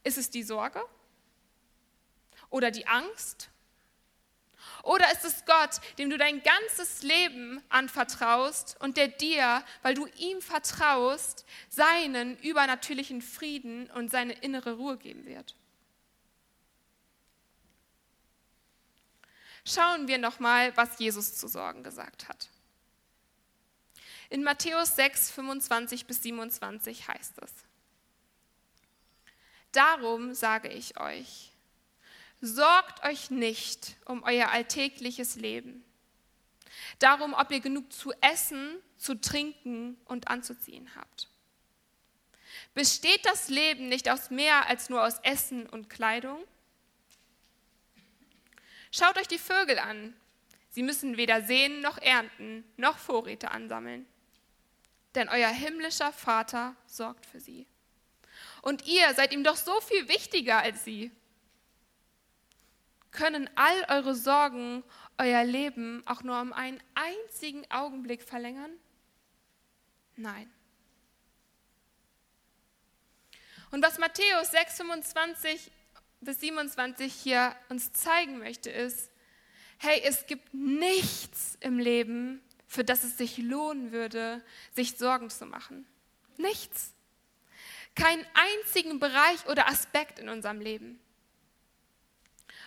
Ist 0.04 0.18
es 0.18 0.30
die 0.30 0.42
Sorge? 0.42 0.82
Oder 2.50 2.70
die 2.70 2.86
Angst? 2.86 3.50
Oder 4.82 5.10
ist 5.12 5.24
es 5.24 5.44
Gott, 5.44 5.80
dem 5.98 6.10
du 6.10 6.18
dein 6.18 6.42
ganzes 6.42 7.02
Leben 7.02 7.62
anvertraust 7.68 8.76
und 8.80 8.96
der 8.96 9.08
dir, 9.08 9.64
weil 9.82 9.94
du 9.94 10.06
ihm 10.18 10.42
vertraust, 10.42 11.44
seinen 11.68 12.36
übernatürlichen 12.38 13.22
Frieden 13.22 13.88
und 13.90 14.10
seine 14.10 14.32
innere 14.34 14.74
Ruhe 14.74 14.96
geben 14.98 15.24
wird? 15.24 15.54
Schauen 19.64 20.08
wir 20.08 20.18
nochmal, 20.18 20.76
was 20.76 20.98
Jesus 20.98 21.36
zu 21.36 21.46
Sorgen 21.46 21.82
gesagt 21.82 22.28
hat. 22.28 22.48
In 24.28 24.42
Matthäus 24.42 24.96
6, 24.96 25.30
25 25.30 26.06
bis 26.06 26.22
27 26.22 27.06
heißt 27.08 27.34
es, 27.42 27.52
Darum 29.72 30.34
sage 30.34 30.68
ich 30.68 30.98
euch, 31.00 31.50
sorgt 32.40 33.02
euch 33.04 33.30
nicht 33.30 33.96
um 34.04 34.22
euer 34.22 34.50
alltägliches 34.50 35.36
Leben, 35.36 35.82
darum, 36.98 37.32
ob 37.32 37.50
ihr 37.50 37.60
genug 37.60 37.92
zu 37.92 38.12
essen, 38.20 38.76
zu 38.98 39.14
trinken 39.14 39.96
und 40.04 40.28
anzuziehen 40.28 40.94
habt. 40.94 41.28
Besteht 42.74 43.24
das 43.24 43.48
Leben 43.48 43.88
nicht 43.88 44.10
aus 44.10 44.30
mehr 44.30 44.66
als 44.66 44.88
nur 44.90 45.02
aus 45.04 45.18
Essen 45.22 45.66
und 45.66 45.88
Kleidung? 45.88 46.42
Schaut 48.94 49.16
euch 49.16 49.26
die 49.26 49.38
Vögel 49.38 49.78
an. 49.78 50.14
Sie 50.68 50.82
müssen 50.82 51.16
weder 51.16 51.42
sehen 51.42 51.80
noch 51.80 51.96
ernten, 51.98 52.62
noch 52.76 52.98
Vorräte 52.98 53.50
ansammeln. 53.50 54.06
Denn 55.14 55.30
euer 55.30 55.48
himmlischer 55.48 56.12
Vater 56.12 56.76
sorgt 56.86 57.24
für 57.24 57.40
sie. 57.40 57.66
Und 58.60 58.86
ihr 58.86 59.12
seid 59.14 59.32
ihm 59.32 59.44
doch 59.44 59.56
so 59.56 59.80
viel 59.80 60.08
wichtiger 60.08 60.58
als 60.58 60.84
sie. 60.84 61.10
Können 63.10 63.48
all 63.54 63.84
eure 63.88 64.14
Sorgen 64.14 64.84
euer 65.18 65.44
Leben 65.44 66.02
auch 66.06 66.22
nur 66.22 66.40
um 66.40 66.52
einen 66.52 66.82
einzigen 66.94 67.70
Augenblick 67.70 68.22
verlängern? 68.22 68.72
Nein. 70.16 70.50
Und 73.70 73.82
was 73.82 73.98
Matthäus 73.98 74.50
6, 74.50 74.76
25 74.76 75.70
bis 76.22 76.40
27 76.40 77.12
hier 77.12 77.54
uns 77.68 77.92
zeigen 77.92 78.38
möchte, 78.38 78.70
ist, 78.70 79.10
hey, 79.78 80.00
es 80.04 80.26
gibt 80.26 80.54
nichts 80.54 81.56
im 81.60 81.78
Leben, 81.78 82.40
für 82.66 82.84
das 82.84 83.04
es 83.04 83.18
sich 83.18 83.38
lohnen 83.38 83.92
würde, 83.92 84.42
sich 84.72 84.96
Sorgen 84.96 85.28
zu 85.28 85.44
machen. 85.46 85.86
Nichts. 86.36 86.94
Keinen 87.94 88.24
einzigen 88.34 88.98
Bereich 88.98 89.46
oder 89.46 89.68
Aspekt 89.68 90.18
in 90.18 90.28
unserem 90.28 90.60
Leben. 90.60 90.98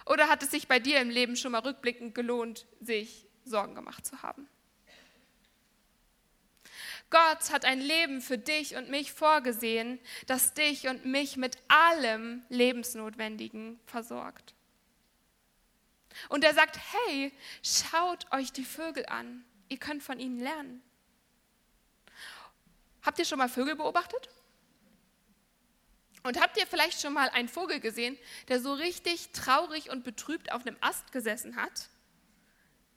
Oder 0.06 0.30
hat 0.30 0.44
es 0.44 0.52
sich 0.52 0.68
bei 0.68 0.80
dir 0.80 1.02
im 1.02 1.10
Leben 1.10 1.36
schon 1.36 1.54
mal 1.54 1.60
rückblickend 1.60 2.14
gelohnt, 2.14 2.68
sich 2.80 3.26
Sorgen 3.44 3.74
gemacht 3.74 4.06
zu 4.06 4.22
haben? 4.22 4.48
Gott 7.10 7.52
hat 7.52 7.66
ein 7.66 7.80
Leben 7.80 8.22
für 8.22 8.38
dich 8.38 8.76
und 8.76 8.90
mich 8.90 9.12
vorgesehen, 9.12 10.00
das 10.28 10.54
dich 10.54 10.88
und 10.88 11.06
mich 11.06 11.38
mit 11.38 11.58
allem 11.68 12.44
Lebensnotwendigen 12.50 13.80
versorgt. 13.86 14.54
Und 16.30 16.44
er 16.44 16.54
sagt, 16.54 16.80
hey, 16.94 17.32
schaut 17.62 18.32
euch 18.32 18.52
die 18.52 18.66
Vögel 18.66 19.06
an, 19.06 19.46
ihr 19.70 19.78
könnt 19.78 20.04
von 20.04 20.20
ihnen 20.20 20.40
lernen. 20.40 20.82
Habt 23.04 23.20
ihr 23.20 23.26
schon 23.26 23.38
mal 23.38 23.50
Vögel 23.50 23.76
beobachtet? 23.76 24.30
Und 26.24 26.42
habt 26.42 26.58
ihr 26.58 26.66
vielleicht 26.66 27.00
schon 27.02 27.14
mal 27.14 27.30
einen 27.30 27.48
Vogel 27.48 27.80
gesehen, 27.80 28.18
der 28.48 28.60
so 28.60 28.74
richtig 28.74 29.32
traurig 29.32 29.92
und 29.92 30.04
betrübt 30.04 30.52
auf 30.52 30.66
einem 30.66 30.78
Ast 30.82 31.12
gesessen 31.12 31.56
hat 31.56 31.88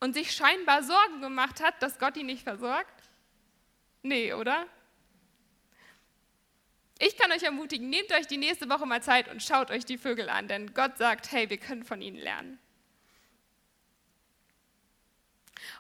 und 0.01 0.15
sich 0.15 0.33
scheinbar 0.33 0.83
Sorgen 0.83 1.21
gemacht 1.21 1.63
hat, 1.63 1.83
dass 1.83 1.99
Gott 1.99 2.17
ihn 2.17 2.25
nicht 2.25 2.43
versorgt? 2.43 2.98
Nee, 4.03 4.33
oder? 4.33 4.67
Ich 6.99 7.17
kann 7.17 7.31
euch 7.31 7.43
ermutigen, 7.43 7.91
nehmt 7.91 8.13
euch 8.13 8.27
die 8.27 8.39
nächste 8.39 8.69
Woche 8.69 8.85
mal 8.85 9.03
Zeit 9.03 9.29
und 9.29 9.43
schaut 9.43 9.71
euch 9.71 9.85
die 9.85 9.99
Vögel 9.99 10.29
an, 10.29 10.49
denn 10.49 10.75
Gott 10.75 10.99
sagt, 10.99 11.31
hey, 11.31 11.49
wir 11.49 11.59
können 11.59 11.85
von 11.85 12.03
ihnen 12.03 12.17
lernen. 12.17 12.59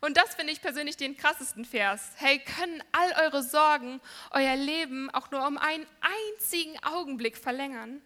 Und 0.00 0.16
das 0.16 0.34
finde 0.34 0.52
ich 0.52 0.60
persönlich 0.60 0.96
den 0.96 1.16
krassesten 1.16 1.64
Vers. 1.64 2.12
Hey, 2.16 2.38
können 2.38 2.82
all 2.92 3.12
eure 3.25 3.42
Sorgen 3.42 4.00
euer 4.30 4.56
Leben 4.56 5.10
auch 5.10 5.30
nur 5.30 5.46
um 5.46 5.58
einen 5.58 5.87
einzigen 6.00 6.78
Augenblick 6.84 7.37
verlängern? 7.37 8.00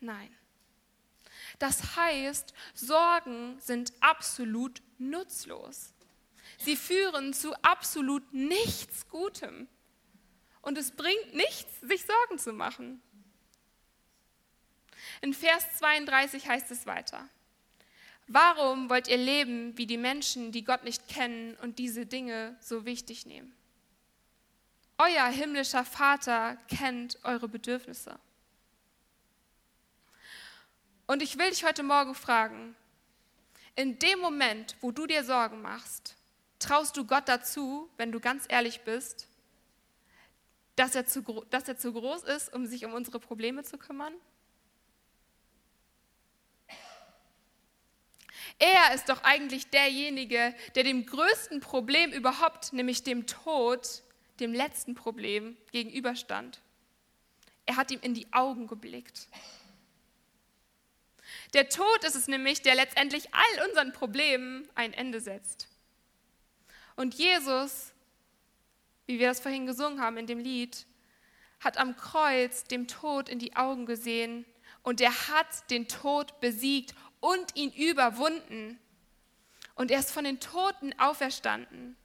Nein. 0.00 0.30
Das 1.58 1.96
heißt, 1.96 2.54
Sorgen 2.74 3.58
sind 3.60 3.92
absolut 4.00 4.82
nutzlos. 4.98 5.92
Sie 6.58 6.76
führen 6.76 7.32
zu 7.32 7.54
absolut 7.62 8.32
nichts 8.34 9.08
Gutem. 9.08 9.68
Und 10.60 10.76
es 10.76 10.90
bringt 10.90 11.34
nichts, 11.34 11.80
sich 11.80 12.04
Sorgen 12.04 12.38
zu 12.38 12.52
machen. 12.52 13.00
In 15.22 15.32
Vers 15.32 15.78
32 15.78 16.48
heißt 16.48 16.70
es 16.70 16.86
weiter. 16.86 17.28
Warum 18.26 18.90
wollt 18.90 19.08
ihr 19.08 19.16
leben 19.16 19.78
wie 19.78 19.86
die 19.86 19.96
Menschen, 19.96 20.52
die 20.52 20.64
Gott 20.64 20.84
nicht 20.84 21.08
kennen 21.08 21.54
und 21.62 21.78
diese 21.78 22.04
Dinge 22.04 22.56
so 22.60 22.84
wichtig 22.84 23.24
nehmen? 23.24 23.54
Euer 24.98 25.26
himmlischer 25.28 25.84
Vater 25.84 26.58
kennt 26.68 27.18
eure 27.24 27.48
Bedürfnisse. 27.48 28.18
Und 31.06 31.22
ich 31.22 31.38
will 31.38 31.48
dich 31.48 31.64
heute 31.64 31.82
Morgen 31.82 32.14
fragen, 32.14 32.76
in 33.76 33.98
dem 33.98 34.18
Moment, 34.18 34.76
wo 34.82 34.90
du 34.90 35.06
dir 35.06 35.24
Sorgen 35.24 35.62
machst, 35.62 36.17
traust 36.58 36.96
du 36.96 37.04
Gott 37.04 37.28
dazu, 37.28 37.88
wenn 37.96 38.12
du 38.12 38.20
ganz 38.20 38.44
ehrlich 38.48 38.80
bist, 38.82 39.28
dass 40.76 40.94
er 40.94 41.06
zu, 41.06 41.22
dass 41.50 41.68
er 41.68 41.76
zu 41.76 41.92
groß 41.92 42.24
ist, 42.24 42.52
um 42.52 42.66
sich 42.66 42.84
um 42.84 42.92
unsere 42.92 43.18
Probleme 43.20 43.64
zu 43.64 43.78
kümmern? 43.78 44.14
Er 48.58 48.94
ist 48.94 49.08
doch 49.08 49.22
eigentlich 49.22 49.70
derjenige, 49.70 50.54
der 50.74 50.82
dem 50.82 51.06
größten 51.06 51.60
Problem 51.60 52.12
überhaupt, 52.12 52.72
nämlich 52.72 53.04
dem 53.04 53.26
Tod, 53.26 54.02
dem 54.40 54.52
letzten 54.52 54.94
Problem 54.94 55.56
gegenüberstand. 55.70 56.60
Er 57.66 57.76
hat 57.76 57.90
ihm 57.90 58.00
in 58.00 58.14
die 58.14 58.32
Augen 58.32 58.66
geblickt. 58.66 59.28
Der 61.54 61.68
Tod 61.68 62.04
ist 62.04 62.16
es 62.16 62.26
nämlich, 62.26 62.62
der 62.62 62.74
letztendlich 62.74 63.28
all 63.32 63.68
unseren 63.68 63.92
Problemen 63.92 64.68
ein 64.74 64.92
Ende 64.92 65.20
setzt. 65.20 65.67
Und 66.98 67.14
Jesus, 67.14 67.92
wie 69.06 69.20
wir 69.20 69.28
das 69.28 69.38
vorhin 69.38 69.66
gesungen 69.66 70.00
haben 70.00 70.16
in 70.16 70.26
dem 70.26 70.40
Lied, 70.40 70.84
hat 71.60 71.78
am 71.78 71.96
Kreuz 71.96 72.64
dem 72.64 72.88
Tod 72.88 73.28
in 73.28 73.38
die 73.38 73.54
Augen 73.54 73.86
gesehen 73.86 74.44
und 74.82 75.00
er 75.00 75.12
hat 75.28 75.70
den 75.70 75.86
Tod 75.86 76.40
besiegt 76.40 76.96
und 77.20 77.54
ihn 77.54 77.70
überwunden. 77.70 78.80
Und 79.76 79.92
er 79.92 80.00
ist 80.00 80.10
von 80.10 80.24
den 80.24 80.40
Toten 80.40 80.92
auferstanden. 80.98 81.96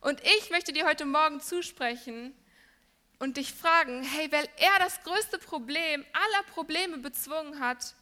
Und 0.00 0.22
ich 0.22 0.48
möchte 0.48 0.72
dir 0.72 0.86
heute 0.86 1.04
Morgen 1.04 1.42
zusprechen 1.42 2.34
und 3.18 3.36
dich 3.36 3.52
fragen, 3.52 4.02
hey, 4.04 4.32
weil 4.32 4.48
er 4.56 4.78
das 4.78 5.02
größte 5.02 5.36
Problem 5.36 6.02
aller 6.14 6.42
Probleme 6.44 6.96
bezwungen 6.96 7.60
hat, 7.60 7.94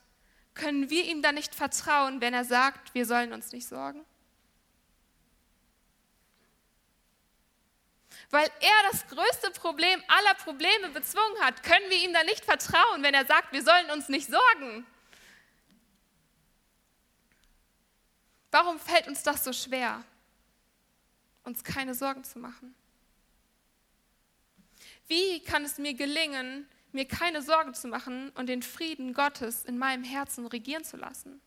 können 0.55 0.89
wir 0.89 1.05
ihm 1.05 1.21
dann 1.21 1.35
nicht 1.35 1.53
vertrauen, 1.53 2.21
wenn 2.21 2.33
er 2.33 2.45
sagt, 2.45 2.95
wir 2.95 3.07
sollen 3.07 3.33
uns 3.33 3.51
nicht 3.51 3.67
sorgen? 3.67 4.05
Weil 8.33 8.51
er 8.61 8.91
das 8.91 9.07
größte 9.09 9.51
Problem 9.51 10.03
aller 10.09 10.35
Probleme 10.35 10.89
bezwungen 10.89 11.39
hat, 11.43 11.63
können 11.63 11.91
wir 11.91 11.99
ihm 11.99 12.15
dann 12.15 12.25
nicht 12.25 12.43
vertrauen, 12.43 13.03
wenn 13.03 13.13
er 13.13 13.27
sagt, 13.27 13.53
wir 13.53 13.63
sollen 13.63 13.91
uns 13.91 14.09
nicht 14.09 14.27
sorgen? 14.27 14.87
Warum 18.51 18.81
fällt 18.81 19.07
uns 19.07 19.23
das 19.23 19.45
so 19.45 19.53
schwer, 19.53 20.03
uns 21.45 21.63
keine 21.63 21.95
Sorgen 21.95 22.25
zu 22.25 22.39
machen? 22.39 22.75
Wie 25.09 25.41
kann 25.45 25.67
es 25.67 25.77
mir 25.77 25.93
gelingen, 25.93 26.67
mir 26.93 27.07
keine 27.07 27.43
Sorgen 27.43 27.75
zu 27.75 27.87
machen 27.87 28.31
und 28.31 28.47
den 28.47 28.63
Frieden 28.63 29.13
Gottes 29.13 29.67
in 29.67 29.77
meinem 29.77 30.05
Herzen 30.05 30.47
regieren 30.47 30.85
zu 30.85 30.97
lassen? 30.97 31.43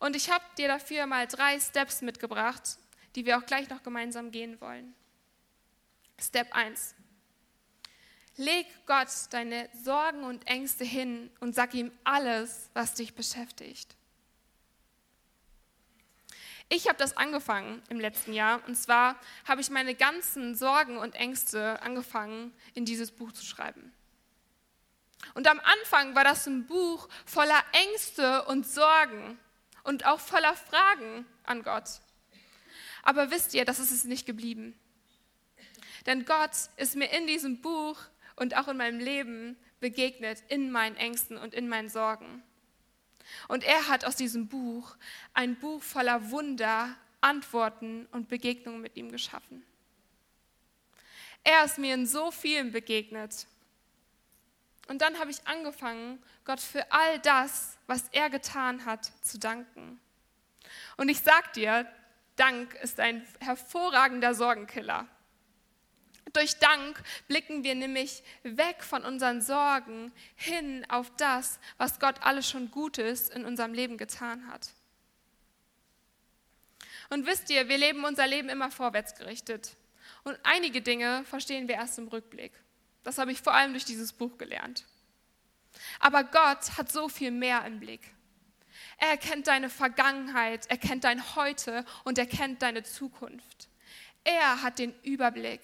Und 0.00 0.16
ich 0.16 0.28
habe 0.28 0.44
dir 0.58 0.66
dafür 0.66 1.06
mal 1.06 1.28
drei 1.28 1.60
Steps 1.60 2.02
mitgebracht, 2.02 2.78
die 3.16 3.26
wir 3.26 3.38
auch 3.38 3.46
gleich 3.46 3.68
noch 3.70 3.82
gemeinsam 3.82 4.30
gehen 4.30 4.60
wollen. 4.60 4.94
Step 6.20 6.54
1. 6.54 6.94
Leg 8.36 8.66
Gott 8.86 9.08
deine 9.30 9.68
Sorgen 9.82 10.22
und 10.24 10.46
Ängste 10.46 10.84
hin 10.84 11.30
und 11.40 11.54
sag 11.54 11.72
ihm 11.72 11.90
alles, 12.04 12.70
was 12.74 12.92
dich 12.92 13.14
beschäftigt. 13.14 13.96
Ich 16.68 16.88
habe 16.88 16.98
das 16.98 17.16
angefangen 17.16 17.82
im 17.88 18.00
letzten 18.00 18.32
Jahr 18.32 18.60
und 18.66 18.76
zwar 18.76 19.18
habe 19.46 19.60
ich 19.60 19.70
meine 19.70 19.94
ganzen 19.94 20.54
Sorgen 20.54 20.98
und 20.98 21.14
Ängste 21.14 21.80
angefangen, 21.80 22.52
in 22.74 22.84
dieses 22.84 23.12
Buch 23.12 23.32
zu 23.32 23.44
schreiben. 23.44 23.94
Und 25.34 25.48
am 25.48 25.60
Anfang 25.60 26.14
war 26.14 26.24
das 26.24 26.46
ein 26.46 26.66
Buch 26.66 27.08
voller 27.24 27.62
Ängste 27.72 28.44
und 28.44 28.66
Sorgen 28.66 29.38
und 29.84 30.04
auch 30.04 30.20
voller 30.20 30.54
Fragen 30.54 31.24
an 31.44 31.62
Gott. 31.62 32.00
Aber 33.06 33.30
wisst 33.30 33.54
ihr, 33.54 33.64
das 33.64 33.78
ist 33.78 33.92
es 33.92 34.02
nicht 34.02 34.26
geblieben. 34.26 34.74
Denn 36.06 36.24
Gott 36.24 36.50
ist 36.76 36.96
mir 36.96 37.06
in 37.12 37.28
diesem 37.28 37.60
Buch 37.60 38.00
und 38.34 38.56
auch 38.56 38.66
in 38.66 38.76
meinem 38.76 38.98
Leben 38.98 39.56
begegnet, 39.78 40.42
in 40.48 40.72
meinen 40.72 40.96
Ängsten 40.96 41.38
und 41.38 41.54
in 41.54 41.68
meinen 41.68 41.88
Sorgen. 41.88 42.42
Und 43.46 43.62
er 43.62 43.86
hat 43.86 44.04
aus 44.04 44.16
diesem 44.16 44.48
Buch 44.48 44.96
ein 45.34 45.54
Buch 45.54 45.84
voller 45.84 46.32
Wunder, 46.32 46.96
Antworten 47.20 48.06
und 48.10 48.28
Begegnungen 48.28 48.80
mit 48.80 48.96
ihm 48.96 49.12
geschaffen. 49.12 49.64
Er 51.44 51.64
ist 51.64 51.78
mir 51.78 51.94
in 51.94 52.08
so 52.08 52.32
vielen 52.32 52.72
begegnet. 52.72 53.46
Und 54.88 55.00
dann 55.00 55.20
habe 55.20 55.30
ich 55.30 55.46
angefangen, 55.46 56.20
Gott 56.44 56.60
für 56.60 56.90
all 56.90 57.20
das, 57.20 57.78
was 57.86 58.08
er 58.10 58.30
getan 58.30 58.84
hat, 58.84 59.12
zu 59.22 59.38
danken. 59.38 60.00
Und 60.96 61.08
ich 61.08 61.20
sag 61.20 61.52
dir, 61.52 61.88
Dank 62.36 62.74
ist 62.74 63.00
ein 63.00 63.26
hervorragender 63.40 64.34
Sorgenkiller. 64.34 65.08
Durch 66.32 66.58
Dank 66.58 67.02
blicken 67.28 67.64
wir 67.64 67.74
nämlich 67.74 68.22
weg 68.42 68.82
von 68.82 69.04
unseren 69.04 69.40
Sorgen 69.40 70.12
hin 70.34 70.84
auf 70.90 71.10
das, 71.16 71.58
was 71.78 71.98
Gott 71.98 72.16
alles 72.22 72.48
schon 72.48 72.70
Gutes 72.70 73.30
in 73.30 73.44
unserem 73.44 73.72
Leben 73.72 73.96
getan 73.96 74.48
hat. 74.48 74.70
Und 77.08 77.26
wisst 77.26 77.50
ihr, 77.50 77.68
wir 77.68 77.78
leben 77.78 78.04
unser 78.04 78.26
Leben 78.26 78.48
immer 78.48 78.70
vorwärts 78.70 79.14
gerichtet. 79.14 79.76
Und 80.24 80.38
einige 80.42 80.82
Dinge 80.82 81.24
verstehen 81.24 81.68
wir 81.68 81.76
erst 81.76 81.98
im 81.98 82.08
Rückblick. 82.08 82.52
Das 83.04 83.18
habe 83.18 83.32
ich 83.32 83.40
vor 83.40 83.54
allem 83.54 83.72
durch 83.72 83.84
dieses 83.84 84.12
Buch 84.12 84.36
gelernt. 84.36 84.84
Aber 86.00 86.24
Gott 86.24 86.76
hat 86.76 86.90
so 86.90 87.08
viel 87.08 87.30
mehr 87.30 87.64
im 87.64 87.78
Blick. 87.78 88.15
Er 88.98 89.16
kennt 89.16 89.46
deine 89.46 89.68
Vergangenheit, 89.68 90.66
er 90.68 90.78
kennt 90.78 91.04
dein 91.04 91.36
Heute 91.36 91.84
und 92.04 92.18
er 92.18 92.26
kennt 92.26 92.62
deine 92.62 92.82
Zukunft. 92.82 93.68
Er 94.24 94.62
hat 94.62 94.78
den 94.78 94.94
Überblick 95.02 95.60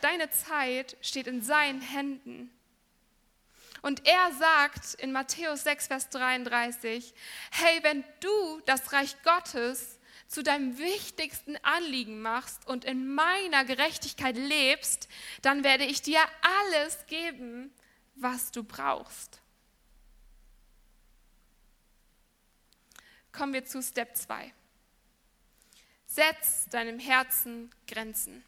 deine 0.00 0.30
Zeit 0.30 0.96
steht 1.00 1.26
in 1.26 1.42
seinen 1.42 1.80
Händen. 1.80 2.50
Und 3.80 4.06
er 4.06 4.32
sagt 4.32 4.94
in 4.94 5.12
Matthäus 5.12 5.64
6, 5.64 5.88
Vers 5.88 6.08
33, 6.10 7.14
hey, 7.50 7.78
wenn 7.82 8.04
du 8.20 8.60
das 8.66 8.92
Reich 8.92 9.16
Gottes 9.24 9.98
zu 10.28 10.42
deinem 10.42 10.78
wichtigsten 10.78 11.56
Anliegen 11.62 12.22
machst 12.22 12.66
und 12.66 12.84
in 12.84 13.12
meiner 13.12 13.64
Gerechtigkeit 13.64 14.36
lebst, 14.36 15.08
dann 15.42 15.64
werde 15.64 15.84
ich 15.84 16.00
dir 16.00 16.20
alles 16.64 17.06
geben, 17.06 17.72
was 18.14 18.50
du 18.50 18.62
brauchst. 18.62 19.40
Kommen 23.32 23.54
wir 23.54 23.64
zu 23.64 23.82
Step 23.82 24.16
2. 24.16 24.52
Setz 26.06 26.68
deinem 26.68 26.98
Herzen 26.98 27.74
Grenzen. 27.86 28.44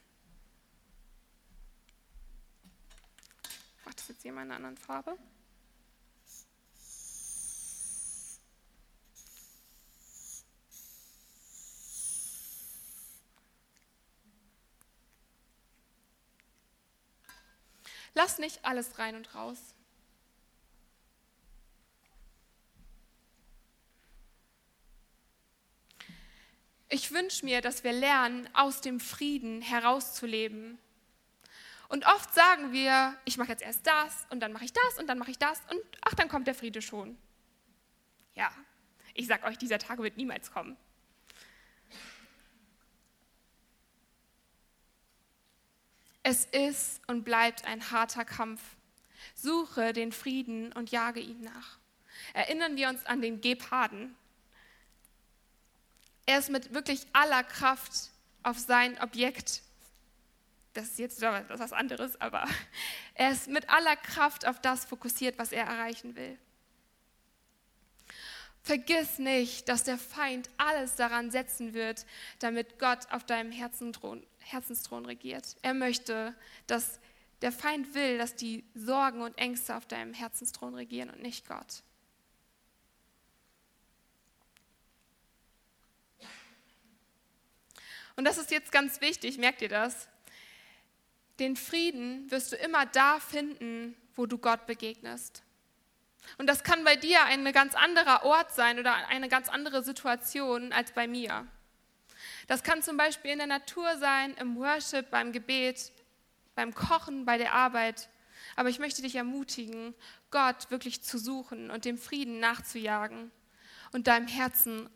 Macht 3.84 3.98
das 3.98 4.08
jetzt 4.08 4.22
hier 4.22 4.32
in 4.32 4.38
einer 4.38 4.56
anderen 4.56 4.76
Farbe? 4.76 5.16
Lass 18.14 18.38
nicht 18.38 18.64
alles 18.64 18.98
rein 18.98 19.16
und 19.16 19.34
raus. 19.34 19.58
Ich 26.88 27.10
wünsche 27.10 27.44
mir, 27.44 27.60
dass 27.60 27.82
wir 27.82 27.92
lernen, 27.92 28.48
aus 28.54 28.80
dem 28.80 29.00
Frieden 29.00 29.62
herauszuleben 29.62 30.78
und 31.88 32.06
oft 32.06 32.32
sagen 32.34 32.72
wir, 32.72 33.16
ich 33.24 33.36
mache 33.36 33.50
jetzt 33.50 33.62
erst 33.62 33.86
das 33.86 34.26
und 34.30 34.40
dann 34.40 34.52
mache 34.52 34.64
ich 34.64 34.72
das 34.72 34.98
und 34.98 35.06
dann 35.06 35.18
mache 35.18 35.30
ich 35.30 35.38
das 35.38 35.60
und 35.70 35.80
ach, 36.02 36.14
dann 36.14 36.28
kommt 36.28 36.46
der 36.46 36.54
Friede 36.54 36.82
schon. 36.82 37.16
Ja, 38.34 38.50
ich 39.12 39.26
sage 39.26 39.44
euch, 39.44 39.58
dieser 39.58 39.78
Tag 39.78 39.98
wird 39.98 40.16
niemals 40.16 40.50
kommen. 40.50 40.76
Es 46.24 46.46
ist 46.46 47.02
und 47.06 47.22
bleibt 47.22 47.66
ein 47.66 47.90
harter 47.90 48.24
Kampf. 48.24 48.60
Suche 49.34 49.92
den 49.92 50.10
Frieden 50.10 50.72
und 50.72 50.90
jage 50.90 51.20
ihm 51.20 51.40
nach. 51.42 51.78
Erinnern 52.32 52.76
wir 52.76 52.88
uns 52.88 53.04
an 53.04 53.20
den 53.20 53.42
Geparden. 53.42 54.16
Er 56.24 56.38
ist 56.38 56.48
mit 56.48 56.72
wirklich 56.72 57.06
aller 57.12 57.44
Kraft 57.44 58.10
auf 58.42 58.58
sein 58.58 58.98
Objekt. 59.02 59.60
Das 60.72 60.86
ist 60.86 60.98
jetzt 60.98 61.20
was 61.20 61.72
anderes, 61.74 62.18
aber 62.20 62.48
er 63.14 63.30
ist 63.30 63.48
mit 63.48 63.68
aller 63.68 63.96
Kraft 63.96 64.46
auf 64.46 64.60
das 64.60 64.86
fokussiert, 64.86 65.38
was 65.38 65.52
er 65.52 65.66
erreichen 65.66 66.16
will. 66.16 66.38
Vergiss 68.62 69.18
nicht, 69.18 69.68
dass 69.68 69.84
der 69.84 69.98
Feind 69.98 70.48
alles 70.56 70.96
daran 70.96 71.30
setzen 71.30 71.74
wird, 71.74 72.06
damit 72.38 72.78
Gott 72.78 73.10
auf 73.10 73.24
deinem 73.24 73.52
Herzenthron, 73.52 74.26
Herzensthron 74.44 75.06
regiert. 75.06 75.56
Er 75.62 75.74
möchte, 75.74 76.34
dass 76.66 77.00
der 77.42 77.52
Feind 77.52 77.94
will, 77.94 78.18
dass 78.18 78.36
die 78.36 78.64
Sorgen 78.74 79.20
und 79.20 79.36
Ängste 79.36 79.76
auf 79.76 79.86
deinem 79.86 80.14
Herzensthron 80.14 80.74
regieren 80.74 81.10
und 81.10 81.20
nicht 81.20 81.46
Gott. 81.46 81.82
Und 88.16 88.24
das 88.24 88.38
ist 88.38 88.50
jetzt 88.50 88.70
ganz 88.70 89.00
wichtig, 89.00 89.38
merkt 89.38 89.60
ihr 89.60 89.68
das? 89.68 90.08
Den 91.40 91.56
Frieden 91.56 92.30
wirst 92.30 92.52
du 92.52 92.56
immer 92.56 92.86
da 92.86 93.18
finden, 93.18 93.96
wo 94.14 94.26
du 94.26 94.38
Gott 94.38 94.66
begegnest. 94.66 95.42
Und 96.38 96.46
das 96.46 96.62
kann 96.62 96.84
bei 96.84 96.96
dir 96.96 97.24
ein 97.24 97.44
ganz 97.52 97.74
anderer 97.74 98.24
Ort 98.24 98.52
sein 98.54 98.78
oder 98.78 98.94
eine 99.08 99.28
ganz 99.28 99.48
andere 99.48 99.82
Situation 99.82 100.72
als 100.72 100.92
bei 100.92 101.06
mir. 101.06 101.46
Das 102.46 102.62
kann 102.62 102.82
zum 102.82 102.96
Beispiel 102.96 103.30
in 103.30 103.38
der 103.38 103.46
Natur 103.46 103.96
sein, 103.98 104.34
im 104.34 104.56
Worship, 104.56 105.10
beim 105.10 105.32
Gebet, 105.32 105.92
beim 106.54 106.74
Kochen, 106.74 107.24
bei 107.24 107.38
der 107.38 107.52
Arbeit. 107.52 108.08
Aber 108.56 108.68
ich 108.68 108.78
möchte 108.78 109.02
dich 109.02 109.16
ermutigen, 109.16 109.94
Gott 110.30 110.70
wirklich 110.70 111.02
zu 111.02 111.18
suchen 111.18 111.70
und 111.70 111.84
dem 111.84 111.98
Frieden 111.98 112.40
nachzujagen 112.40 113.30
und 113.92 114.06
deinem 114.06 114.28
Herzen 114.28 114.90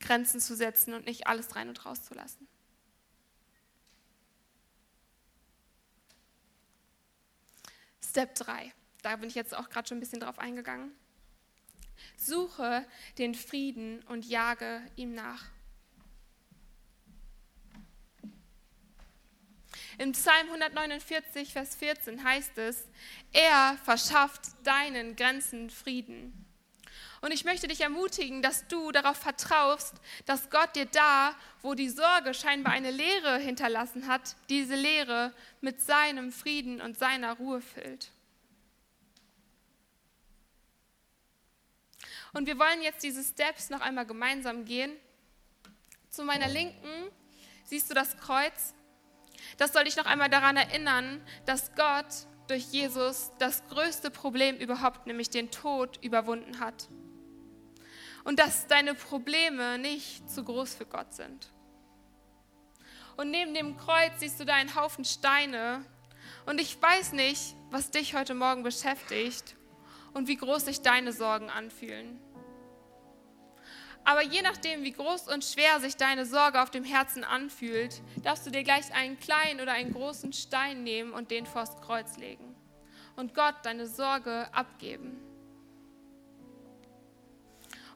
Grenzen 0.00 0.40
zu 0.40 0.56
setzen 0.56 0.94
und 0.94 1.06
nicht 1.06 1.26
alles 1.26 1.54
rein 1.54 1.68
und 1.68 1.86
raus 1.86 2.02
zu 2.02 2.14
lassen. 2.14 2.48
Step 8.04 8.34
3. 8.34 8.72
Da 9.02 9.16
bin 9.16 9.28
ich 9.28 9.34
jetzt 9.34 9.54
auch 9.54 9.70
gerade 9.70 9.88
schon 9.88 9.98
ein 9.98 10.00
bisschen 10.00 10.20
drauf 10.20 10.38
eingegangen. 10.38 10.92
Suche 12.16 12.86
den 13.18 13.34
Frieden 13.34 14.02
und 14.02 14.26
jage 14.26 14.82
ihm 14.96 15.14
nach. 15.14 15.51
Im 19.98 20.12
Psalm 20.12 20.46
149, 20.46 21.52
Vers 21.52 21.76
14 21.76 22.24
heißt 22.24 22.56
es, 22.58 22.88
er 23.32 23.78
verschafft 23.84 24.42
deinen 24.64 25.16
Grenzen 25.16 25.70
Frieden. 25.70 26.46
Und 27.20 27.30
ich 27.30 27.44
möchte 27.44 27.68
dich 27.68 27.80
ermutigen, 27.80 28.42
dass 28.42 28.66
du 28.66 28.90
darauf 28.90 29.16
vertraust, 29.16 29.94
dass 30.26 30.50
Gott 30.50 30.74
dir 30.74 30.86
da, 30.86 31.36
wo 31.62 31.74
die 31.74 31.88
Sorge 31.88 32.34
scheinbar 32.34 32.72
eine 32.72 32.90
Leere 32.90 33.38
hinterlassen 33.38 34.08
hat, 34.08 34.34
diese 34.48 34.74
Leere 34.74 35.32
mit 35.60 35.80
seinem 35.80 36.32
Frieden 36.32 36.80
und 36.80 36.98
seiner 36.98 37.34
Ruhe 37.34 37.60
füllt. 37.60 38.10
Und 42.32 42.46
wir 42.46 42.58
wollen 42.58 42.82
jetzt 42.82 43.04
diese 43.04 43.22
Steps 43.22 43.70
noch 43.70 43.82
einmal 43.82 44.06
gemeinsam 44.06 44.64
gehen. 44.64 44.96
Zu 46.08 46.24
meiner 46.24 46.48
Linken 46.48 47.10
siehst 47.64 47.88
du 47.88 47.94
das 47.94 48.16
Kreuz. 48.16 48.74
Das 49.56 49.72
soll 49.72 49.84
dich 49.84 49.96
noch 49.96 50.06
einmal 50.06 50.30
daran 50.30 50.56
erinnern, 50.56 51.20
dass 51.46 51.74
Gott 51.74 52.06
durch 52.48 52.64
Jesus 52.64 53.32
das 53.38 53.66
größte 53.68 54.10
Problem 54.10 54.56
überhaupt, 54.56 55.06
nämlich 55.06 55.30
den 55.30 55.50
Tod, 55.50 55.98
überwunden 56.02 56.60
hat. 56.60 56.88
Und 58.24 58.38
dass 58.38 58.66
deine 58.66 58.94
Probleme 58.94 59.78
nicht 59.78 60.28
zu 60.30 60.44
groß 60.44 60.74
für 60.74 60.86
Gott 60.86 61.14
sind. 61.14 61.50
Und 63.16 63.30
neben 63.30 63.54
dem 63.54 63.76
Kreuz 63.76 64.12
siehst 64.18 64.40
du 64.40 64.44
da 64.44 64.54
einen 64.54 64.74
Haufen 64.74 65.04
Steine. 65.04 65.84
Und 66.46 66.60
ich 66.60 66.80
weiß 66.80 67.12
nicht, 67.12 67.56
was 67.70 67.90
dich 67.90 68.14
heute 68.14 68.34
Morgen 68.34 68.62
beschäftigt 68.62 69.56
und 70.14 70.28
wie 70.28 70.36
groß 70.36 70.64
sich 70.64 70.82
deine 70.82 71.12
Sorgen 71.12 71.50
anfühlen. 71.50 72.20
Aber 74.04 74.22
je 74.22 74.42
nachdem, 74.42 74.82
wie 74.82 74.92
groß 74.92 75.28
und 75.28 75.44
schwer 75.44 75.78
sich 75.80 75.96
deine 75.96 76.26
Sorge 76.26 76.60
auf 76.60 76.70
dem 76.70 76.84
Herzen 76.84 77.22
anfühlt, 77.22 78.02
darfst 78.22 78.46
du 78.46 78.50
dir 78.50 78.64
gleich 78.64 78.92
einen 78.92 79.18
kleinen 79.18 79.60
oder 79.60 79.72
einen 79.72 79.92
großen 79.92 80.32
Stein 80.32 80.82
nehmen 80.82 81.12
und 81.12 81.30
den 81.30 81.46
vors 81.46 81.80
Kreuz 81.80 82.16
legen. 82.16 82.54
Und 83.14 83.34
Gott 83.34 83.54
deine 83.62 83.86
Sorge 83.86 84.48
abgeben. 84.52 85.20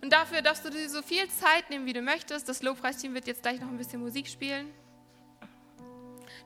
Und 0.00 0.12
dafür 0.12 0.42
darfst 0.42 0.64
du 0.64 0.70
dir 0.70 0.88
so 0.88 1.02
viel 1.02 1.28
Zeit 1.28 1.70
nehmen, 1.70 1.86
wie 1.86 1.92
du 1.92 2.02
möchtest. 2.02 2.48
Das 2.48 2.62
Lobpreisteam 2.62 3.14
wird 3.14 3.26
jetzt 3.26 3.42
gleich 3.42 3.60
noch 3.60 3.68
ein 3.68 3.78
bisschen 3.78 4.00
Musik 4.00 4.28
spielen. 4.28 4.72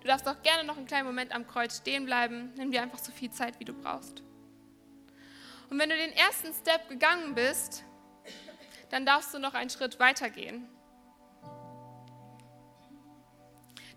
Du 0.01 0.09
darfst 0.09 0.27
auch 0.27 0.41
gerne 0.43 0.65
noch 0.65 0.79
einen 0.79 0.87
kleinen 0.87 1.07
Moment 1.07 1.33
am 1.33 1.47
Kreuz 1.47 1.77
stehen 1.77 2.07
bleiben. 2.07 2.53
Nimm 2.57 2.71
dir 2.71 2.81
einfach 2.81 2.99
so 2.99 3.13
viel 3.13 3.31
Zeit, 3.31 3.61
wie 3.61 3.67
du 3.67 3.75
brauchst. 3.75 4.23
Und 5.69 5.79
wenn 5.79 5.91
du 5.91 5.97
den 5.97 6.13
ersten 6.13 6.55
Step 6.55 6.89
gegangen 6.89 7.35
bist, 7.35 7.85
dann 8.91 9.07
darfst 9.07 9.33
du 9.33 9.39
noch 9.39 9.55
einen 9.55 9.71
Schritt 9.71 9.99
weitergehen. 9.99 10.69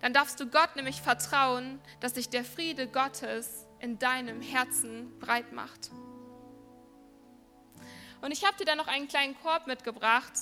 Dann 0.02 0.14
darfst 0.14 0.40
du 0.40 0.48
Gott 0.48 0.76
nämlich 0.76 1.02
vertrauen, 1.02 1.80
dass 2.00 2.16
sich 2.16 2.30
der 2.30 2.44
Friede 2.44 2.88
Gottes 2.88 3.66
in 3.80 4.00
deinem 4.00 4.42
Herzen 4.42 5.18
breit 5.20 5.52
macht. 5.54 5.92
Und 8.22 8.32
ich 8.32 8.46
habe 8.46 8.56
dir 8.58 8.66
dann 8.66 8.78
noch 8.78 8.88
einen 8.88 9.08
kleinen 9.08 9.38
Korb 9.42 9.68
mitgebracht. 9.68 10.34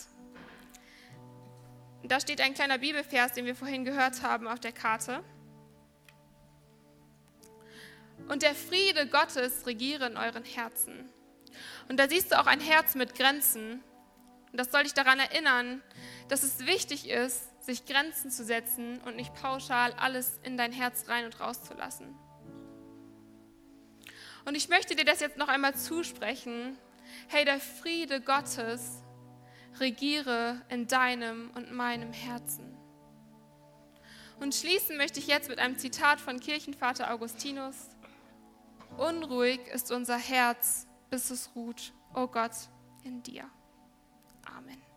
Da 2.03 2.19
steht 2.19 2.41
ein 2.41 2.53
kleiner 2.53 2.79
Bibelvers, 2.79 3.33
den 3.33 3.45
wir 3.45 3.55
vorhin 3.55 3.85
gehört 3.85 4.23
haben 4.23 4.47
auf 4.47 4.59
der 4.59 4.71
Karte. 4.71 5.23
Und 8.27 8.43
der 8.43 8.55
Friede 8.55 9.07
Gottes 9.07 9.65
regiere 9.65 10.07
in 10.07 10.17
euren 10.17 10.43
Herzen. 10.43 11.09
Und 11.89 11.99
da 11.99 12.07
siehst 12.07 12.31
du 12.31 12.39
auch 12.39 12.47
ein 12.47 12.59
Herz 12.59 12.95
mit 12.95 13.15
Grenzen. 13.15 13.83
Und 14.51 14.59
das 14.59 14.71
soll 14.71 14.83
dich 14.83 14.93
daran 14.93 15.19
erinnern, 15.19 15.81
dass 16.27 16.43
es 16.43 16.65
wichtig 16.65 17.09
ist, 17.09 17.49
sich 17.63 17.85
Grenzen 17.85 18.31
zu 18.31 18.43
setzen 18.43 18.99
und 19.01 19.15
nicht 19.15 19.33
pauschal 19.33 19.93
alles 19.93 20.39
in 20.43 20.57
dein 20.57 20.71
Herz 20.71 21.07
rein 21.07 21.25
und 21.25 21.39
rauszulassen. 21.39 22.15
Und 24.45 24.55
ich 24.55 24.69
möchte 24.69 24.95
dir 24.95 25.05
das 25.05 25.19
jetzt 25.19 25.37
noch 25.37 25.47
einmal 25.47 25.75
zusprechen. 25.75 26.77
Hey, 27.27 27.45
der 27.45 27.59
Friede 27.59 28.19
Gottes 28.19 29.03
regiere 29.79 30.61
in 30.69 30.87
deinem 30.87 31.51
und 31.51 31.71
meinem 31.71 32.11
Herzen. 32.11 32.75
Und 34.39 34.55
schließen 34.55 34.97
möchte 34.97 35.19
ich 35.19 35.27
jetzt 35.27 35.49
mit 35.49 35.59
einem 35.59 35.77
Zitat 35.77 36.19
von 36.19 36.39
Kirchenvater 36.39 37.13
Augustinus. 37.13 37.75
Unruhig 38.97 39.61
ist 39.71 39.91
unser 39.91 40.17
Herz 40.17 40.87
bis 41.11 41.29
es 41.29 41.51
ruht, 41.55 41.93
o 42.15 42.21
oh 42.21 42.27
Gott, 42.27 42.53
in 43.03 43.21
dir. 43.21 43.43
Amen. 44.47 44.90